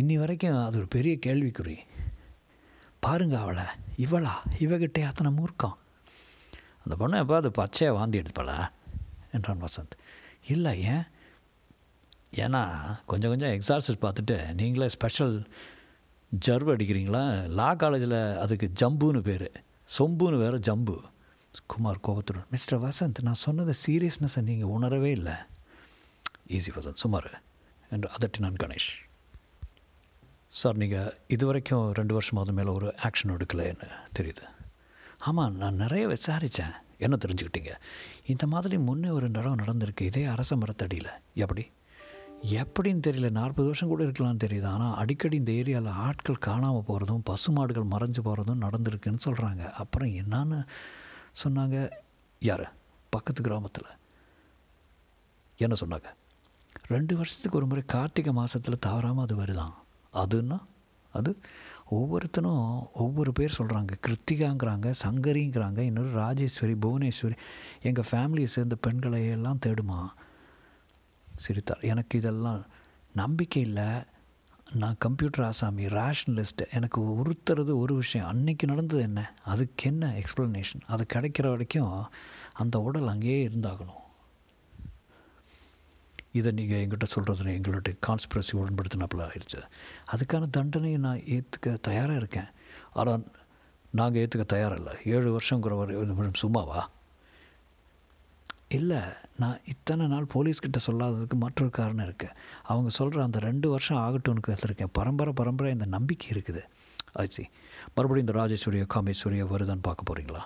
இன்னி 0.00 0.14
வரைக்கும் 0.18 0.64
அது 0.64 0.78
ஒரு 0.78 0.88
பெரிய 0.88 1.16
கேள்விக்குறி. 1.26 1.76
பாருங்க 3.04 3.40
அவளை. 3.40 3.62
இவளா? 3.96 4.30
இவகிட்டே 4.58 5.06
அத்தனை 5.06 5.32
மூர்க்கம். 5.32 5.72
அந்த 6.84 6.96
பொண்ணை 6.98 7.20
எப்போ 7.20 7.36
அது 7.36 7.50
பச்சையாக 7.50 7.92
வாந்தி 7.92 8.18
எடுப்பலா 8.18 8.68
என்றான் 9.32 9.62
வசந்த். 9.62 9.90
இல்லை 10.48 10.82
ஏன்? 10.82 11.02
ஏன்னா 12.34 12.84
கொஞ்சம் 13.06 13.36
கொஞ்சம் 13.36 13.48
எக்ஸாசைஸ் 13.48 14.02
பார்த்துட்டு 14.02 14.54
நீங்களே 14.54 14.88
ஸ்பெஷல் 14.88 15.48
ஜர்வ் 16.46 16.70
அடிக்கிறீங்களா? 16.70 17.48
லா 17.48 17.74
காலேஜில் 17.74 18.38
அதுக்கு 18.38 18.72
ஜம்புன்னு 18.80 19.20
பேர். 19.20 19.62
சொம்புன்னு 19.98 20.38
வேறு 20.38 20.58
ஜம்பு. 20.58 21.00
குமார் 21.66 22.00
கோபத்துடன் 22.00 22.44
மிஸ்டர் 22.50 22.82
வசந்த் 22.82 23.22
நான் 23.22 23.34
சொன்னது 23.34 23.74
சீரியஸ்னஸை 23.86 24.42
நீங்கள் 24.42 24.68
உணரவே 24.68 25.10
இல்லை. 25.10 25.32
ஈஸி 26.48 26.70
வசந்த் 26.74 26.94
சுமார். 26.94 27.42
என்று 27.90 28.08
அதட்டினான் 28.08 28.54
கணேஷ். 28.62 29.03
சார் 30.54 30.76
நீங்கள் 30.76 31.18
இது 31.26 31.46
வரைக்கும் 31.46 31.92
ரெண்டு 31.92 32.20
வருஷமாவது 32.20 32.52
மேலே 32.52 32.68
ஒரு 32.68 32.94
ஆக்ஷன் 33.02 33.26
எடுக்கலைன்னு 33.26 33.88
தெரியுது? 34.18 34.42
ஆமாம் 35.18 35.56
நான் 35.56 35.74
நிறைய 35.74 36.08
விசாரித்தேன் 36.08 36.72
என்ன 36.98 37.18
தெரிஞ்சுக்கிட்டீங்க? 37.26 37.70
இந்த 38.26 38.46
மாதிரி 38.46 38.78
முன்னே 38.78 39.08
ஒரு 39.08 39.30
தடவை 39.30 39.64
நடந்திருக்கு. 39.64 40.00
இதே 40.00 40.24
அரச 40.24 40.56
மரத்தடியில். 40.56 41.08
எப்படி? 41.34 41.70
எப்படின்னு 42.42 43.02
தெரியல. 43.06 43.30
நாற்பது 43.30 43.64
வருஷம் 43.64 43.88
கூட 43.88 44.04
இருக்கலாம்னு 44.04 44.42
தெரியுது. 44.44 44.66
ஆனால் 44.66 44.94
அடிக்கடி 44.94 45.36
இந்த 45.36 45.52
ஏரியாவில் 45.52 45.88
ஆட்கள் 45.88 46.38
காணாமல் 46.38 46.82
போகிறதும் 46.88 47.20
பசுமாடுகள் 47.24 47.90
மறைஞ்சு 47.90 48.18
போகிறதும் 48.24 48.64
நடந்திருக்குன்னு 48.64 49.18
சொல்கிறாங்க 49.24 49.70
அப்புறம் 49.70 50.08
என்னன்னு 50.08 50.66
சொன்னாங்க? 51.44 51.90
யார்? 52.38 52.72
பக்கத்து 53.10 53.42
கிராமத்தில். 53.42 53.90
என்ன 55.56 55.76
சொன்னாங்க? 55.80 56.04
ரெண்டு 56.86 57.16
வருஷத்துக்கு 57.16 57.56
ஒரு 57.56 57.66
முறை 57.66 57.82
கார்த்திகை 57.86 58.32
மாதத்தில் 58.32 58.78
தவறாமல் 58.78 59.24
அது 59.24 59.36
வருதான். 59.36 59.74
அதுன்னா 60.14 60.60
அது 61.12 61.38
ஒவ்வொருத்தனும் 61.90 62.92
ஒவ்வொரு 62.92 63.32
பேர் 63.32 63.56
சொல்கிறாங்க 63.58 63.92
கிருத்திகாங்கிறாங்க 64.06 64.94
சங்கரிங்கிறாங்க 65.04 65.78
இன்னொரு 65.78 66.10
ராஜேஸ்வரி 66.10 66.74
புவனேஸ்வரி. 66.82 67.36
எங்கள் 67.82 68.04
ஃபேமிலியை 68.10 68.44
சேர்ந்த 68.44 68.74
பெண்களை 68.74 69.28
எல்லாம் 69.28 69.58
தேடுமா? 69.66 70.06
சிரித்தார். 71.36 71.78
எனக்கு 71.80 72.18
இதெல்லாம் 72.18 72.66
நம்பிக்கை 73.14 73.62
இல்லை. 73.62 73.84
நான் 74.72 74.96
கம்ப்யூட்டர் 74.98 75.44
ஆசாமி 75.44 75.86
ரேஷ்னலிஸ்ட்டு 75.86 76.70
எனக்கு 76.72 77.00
உறுத்துறது 77.00 77.74
ஒரு 77.74 77.94
விஷயம். 77.94 78.26
அன்னைக்கு 78.26 78.66
நடந்தது 78.66 79.02
என்ன? 79.02 79.34
அதுக்கு 79.44 79.90
என்ன 79.90 80.12
எக்ஸ்ப்ளனேஷன் 80.12 80.80
அது 80.86 81.06
கிடைக்கிற 81.14 81.48
வரைக்கும் 81.48 82.10
அந்த 82.52 82.80
உடல் 82.80 83.08
அங்கேயே 83.08 83.46
இருந்தாகணும். 83.46 84.02
இதை 86.38 86.50
நீங்கள் 86.58 86.80
எங்கிட்ட 86.82 87.06
சொல்கிறதுன்னு 87.14 87.56
எங்களுடைய 87.58 87.94
கான்ஸ்பிரசி 88.06 88.52
உடன்படுத்தினப்பில் 88.60 89.24
ஆயிடுச்சு. 89.28 89.60
அதுக்கான 90.12 90.48
தண்டனையை 90.56 90.98
நான் 91.06 91.24
ஏற்றுக்க 91.36 91.76
தயாராக 91.88 92.20
இருக்கேன். 92.22 92.50
ஆனால் 93.00 93.24
நாங்கள் 94.00 94.20
ஏற்றுக்க 94.22 94.44
தயாராக 94.54 94.80
இல்லை 94.80 94.94
ஏழு 95.14 95.28
வருஷங்கிற 95.36 95.74
வரை 95.80 96.30
சும்மாவா? 96.44 96.80
இல்லை 98.78 99.00
நான் 99.42 99.58
இத்தனை 99.72 100.04
நாள் 100.12 100.32
போலீஸ்கிட்ட 100.34 100.78
சொல்லாததுக்கு 100.86 101.36
மற்றொரு 101.42 101.72
காரணம் 101.78 102.06
இருக்குது 102.06 102.36
அவங்க 102.72 102.90
சொல்கிற 102.98 103.22
அந்த 103.26 103.38
ரெண்டு 103.48 103.66
வருஷம் 103.72 104.00
ஆகட்டும்னு 104.04 104.44
கற்றுருக்கேன் 104.46 104.94
பரம்பரை 104.98 105.32
பரம்பரை 105.40 105.70
இந்த 105.76 105.86
நம்பிக்கை 105.96 106.28
இருக்குது. 106.34 106.62
ஆச்சு 107.20 107.42
மறுபடியும் 107.94 108.26
இந்த 108.26 108.36
ராஜேஸ்வரியோ 108.40 108.86
காமேஸ்வரியோ 108.94 109.46
வருதான்னு 109.52 109.86
பார்க்க 109.88 110.08
போகிறீங்களா 110.10 110.42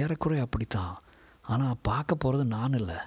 ஏறக்குறைய 0.00 0.44
அப்படித்தான். 0.46 0.94
ஆனால் 1.52 1.80
பார்க்க 1.88 2.22
போகிறது 2.24 2.44
நான் 2.56 2.76
இல்லை. 2.80 2.98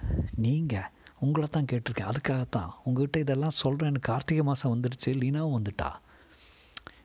நீங்கள் 0.45 0.89
உங்களை 1.19 1.47
தான் 1.51 1.69
கேட்டிருக்கேன். 1.71 2.09
அதுக்காகத்தான். 2.11 2.71
உங்கள்கிட்ட 2.85 3.17
இதெல்லாம் 3.17 3.57
சொல்கிறேன்னு 3.63 3.99
கார்த்திகை 3.99 4.43
மாதம் 4.43 4.73
வந்துடுச்சு 4.73 5.11
லீனாவும் 5.21 5.57
வந்துட்டா. 5.57 5.91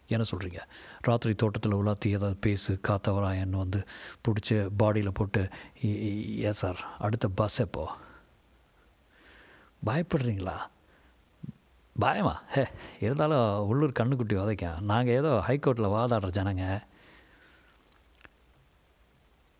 என்ன 0.07 0.25
சொல்கிறீங்க 0.31 0.61
ராத்திரி 1.01 1.35
தோட்டத்தில் 1.35 1.75
உலாத்தி 1.75 2.09
ஏதாவது 2.17 2.37
பேசு. 2.47 2.79
காத்தவராயன் 2.89 3.57
வந்து 3.63 3.81
பிடிச்சி 4.25 4.57
பாடியில் 4.79 5.17
போட்டு 5.19 5.43
ஏ 5.85 6.53
சார் 6.61 6.81
அடுத்த 6.99 7.29
பஸ் 7.29 7.61
எப்போ? 7.61 7.85
பயப்படுறீங்களா? 9.87 10.57
பயமா? 11.99 12.35
ஹே 12.55 12.65
இருந்தாலும் 13.01 13.67
உள்ளூர் 13.69 13.99
கண்ணுக்குட்டி 14.01 14.37
உதைக்கும். 14.43 14.81
நாங்கள் 14.91 15.15
ஏதோ 15.15 15.33
ஹைகோர்ட்டில் 15.47 15.95
வாதாடுற 15.97 16.31
ஜனங்க. 16.39 16.67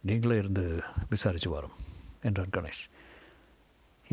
நீங்களே 0.01 0.37
இருந்து 0.39 0.83
விசாரித்து 1.11 1.51
வரோம் 1.57 1.77
என்றான் 2.23 2.55
கணேஷ். 2.57 2.85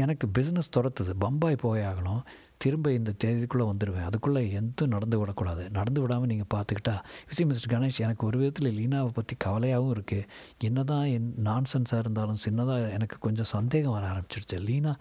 எனக்கு 0.03 0.25
பிஸ்னஸ் 0.37 0.75
துரத்துது 0.75 1.13
பம்பாய் 1.23 1.63
போயாகணும் 1.63 2.21
திரும்ப 2.63 2.87
இந்த 2.97 3.11
தேதிக்குள்ளே 3.23 3.65
வந்துடுவேன் 3.69 4.05
அதுக்குள்ளே 4.07 4.41
எதுவும் 4.57 4.93
நடந்து 4.93 5.17
விடக்கூடாது. 5.19 5.63
நடந்து 5.77 5.99
விடாமல் 6.01 6.29
நீங்கள் 6.31 6.49
பார்த்துக்கிட்டா 6.53 6.95
விசி 7.29 7.43
மிஸ்டர் 7.49 7.71
கணேஷ் 7.73 7.99
எனக்கு 8.05 8.23
ஒரு 8.27 8.37
விதத்தில் 8.41 8.69
லீனாவை 8.77 9.11
பற்றி 9.17 9.35
கவலையாகவும் 9.45 9.93
இருக்குது 9.95 10.27
என்ன 10.67 10.83
தான் 10.91 11.05
என் 11.15 11.29
நான்சென்ஸாக 11.47 12.03
இருந்தாலும் 12.03 12.41
சின்னதாக 12.45 12.89
எனக்கு 12.97 13.17
கொஞ்சம் 13.25 13.49
சந்தேகம் 13.53 13.95
வர 13.97 14.05
ஆரம்பிச்சிடுச்சு 14.13 14.59
லீனா 14.67 14.93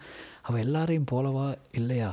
அவள் 0.47 0.63
எல்லாரையும் 0.65 1.09
போலவா 1.11 1.47
இல்லையா? 1.79 2.11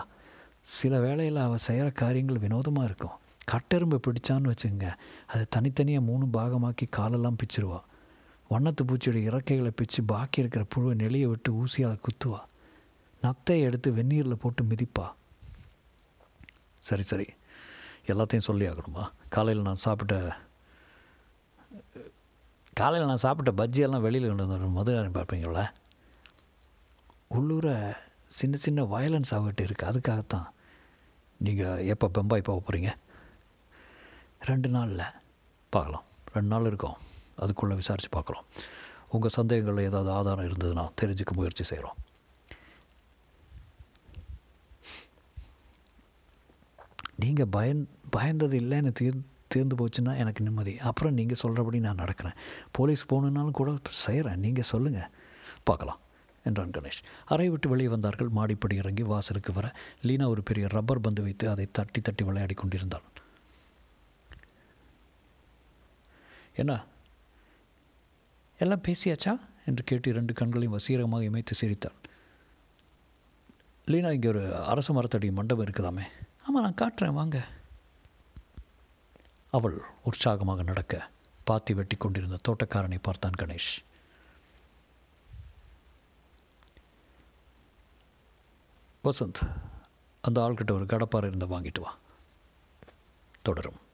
சில 0.79 1.01
வேளையில் 1.07 1.41
அவள் 1.47 1.65
செய்கிற 1.69 1.89
காரியங்கள் 2.03 2.43
வினோதமாக 2.45 2.89
இருக்கும். 2.91 3.17
கட்டெரும்பு 3.53 3.99
பிடிச்சான்னு 4.07 4.53
வச்சுங்க 4.53 4.87
அதை 5.33 5.45
தனித்தனியாக 5.57 6.09
மூணு 6.11 6.25
பாகமாக்கி 6.37 6.87
காலெல்லாம் 6.99 7.39
பிச்சிருவாள் 7.43 7.87
வண்ணத்து 8.51 8.83
பூச்சியோட 8.89 9.19
இறக்கைகளை 9.29 9.71
பிச்சு 9.79 10.01
பாக்கி 10.13 10.43
இருக்கிற 10.43 10.63
புழுவை 10.73 10.93
நெளியை 11.03 11.29
விட்டு 11.31 11.51
ஊசியால் 11.61 12.03
குத்துவாள் 12.07 12.47
நத்தை 13.23 13.61
எடுத்து 13.61 13.91
வெந்நீரில் 13.93 14.43
போட்டு 14.43 14.65
மிதிப்பா. 14.65 15.13
சரி 16.79 17.03
சரி. 17.03 17.27
எல்லாத்தையும் 18.07 18.49
சொல்லி 18.49 18.69
ஆகணுமா? 18.69 19.11
காலையில் 19.29 19.63
நான் 19.63 19.85
சாப்பிட்ட 19.87 20.37
காலையில் 22.73 23.09
நான் 23.09 23.25
சாப்பிட்ட 23.25 23.51
பஜ்ஜியெல்லாம் 23.63 24.01
வெளியில் 24.01 24.29
கொண்டு 24.29 24.47
வந்து 24.47 24.67
மதுரை 24.67 25.09
பார்ப்பீங்கள 25.09 25.71
உள்ளூர 27.29 27.97
சின்ன 28.27 28.57
சின்ன 28.57 28.83
வயலன்ஸ் 28.83 29.33
ஆகிட்டு 29.37 29.63
இருக்குது 29.67 29.89
அதுக்காகத்தான். 29.91 30.47
நீங்கள் 31.37 31.85
எப்போ 31.87 32.09
பெம்பாய் 32.09 32.47
போக 32.49 32.59
போகிறீங்க 32.61 32.91
ரெண்டு 34.41 34.69
நாளில். 34.69 35.05
பார்க்கலாம். 35.71 36.05
ரெண்டு 36.33 36.49
நாள் 36.49 36.67
இருக்கும். 36.67 36.97
அதுக்குள்ளே 37.37 37.75
விசாரித்து 37.75 38.11
பார்க்குறோம். 38.19 38.47
உங்கள் 39.09 39.31
சந்தேகங்களில் 39.31 39.85
ஏதாவது 39.85 40.11
ஆதாரம் 40.11 40.47
இருந்ததுன்னா 40.49 40.91
தெரிஞ்சுக்க 41.03 41.33
முயற்சி 41.33 41.65
செய்கிறோம் 41.65 41.97
நீங்கள் 47.17 47.51
பயந் 47.53 47.83
பயந்தது 48.17 48.57
இல்லைன்னு 48.63 48.93
தீர் 49.01 49.21
தீர்ந்து 49.49 49.77
போச்சுன்னா 49.77 50.17
எனக்கு 50.17 50.43
நிம்மதி. 50.43 50.79
அப்புறம் 50.79 51.15
நீங்கள் 51.15 51.37
சொல்கிறபடி 51.37 51.79
நான் 51.81 51.97
நடக்கிறேன். 51.97 52.37
போலீஸ் 52.73 53.05
போகணுன்னாலும் 53.15 53.51
கூட 53.51 53.77
செய்கிறேன் 53.87 54.39
நீங்கள் 54.39 54.65
சொல்லுங்கள் 54.65 55.11
பார்க்கலாம். 55.65 56.01
என்றான் 56.45 56.71
கணேஷ். 56.71 57.03
அறை 57.25 57.49
விட்டு 57.49 57.69
வெளியே 57.69 57.89
வந்தார்கள். 57.89 58.29
மாடிப்படி 58.29 58.77
இறங்கி 58.77 59.03
வாசலுக்கு 59.03 59.53
வர 59.53 59.75
லீனா 60.03 60.29
ஒரு 60.29 60.43
பெரிய 60.43 60.67
ரப்பர் 60.67 61.01
பந்து 61.01 61.23
வைத்து 61.23 61.49
அதை 61.49 61.69
தட்டி 61.73 62.01
தட்டி 62.01 62.25
விளையாடி 62.25 62.55
கொண்டிருந்தாள். 62.55 63.07
என்ன? 66.55 66.85
எல்லாம் 68.59 68.85
பேசியாச்சா? 68.89 69.41
என்று 69.67 69.85
கேட்டு 69.85 70.11
இரண்டு 70.11 70.33
கண்களையும் 70.33 70.77
வசீரமாக 70.77 71.27
இமைத்து 71.31 71.51
சிரித்தாள். 71.51 71.99
லீனா 73.87 74.11
இங்கே 74.11 74.29
ஒரு 74.29 74.57
அரச 74.57 74.93
மரத்தடி 74.93 75.33
மண்டபம் 75.33 75.67
இருக்குதாமே? 75.67 76.05
ஆமாம் 76.49 76.63
நான் 76.63 76.75
காட்டுறேன் 76.75 77.13
வாங்க. 77.13 77.47
அவள் 79.51 79.83
உற்சாகமாக 80.05 80.63
நடக்க 80.63 81.11
பாத்தி 81.45 81.75
வெட்டி 81.75 81.97
கொண்டிருந்த 81.97 82.39
தோட்டக்காரனை 82.49 82.99
பார்த்தான் 83.03 83.33
கணேஷ். 83.39 83.85
வசந்த் 89.05 89.51
அந்த 90.21 90.41
ஆள்கிட்ட 90.41 90.71
ஒரு 90.71 90.85
கடப்பாறை 90.85 91.27
இருந்து 91.27 91.47
வாங்கிட்டு 91.47 91.81
வா. 91.81 91.97
தொடரும். 93.43 93.85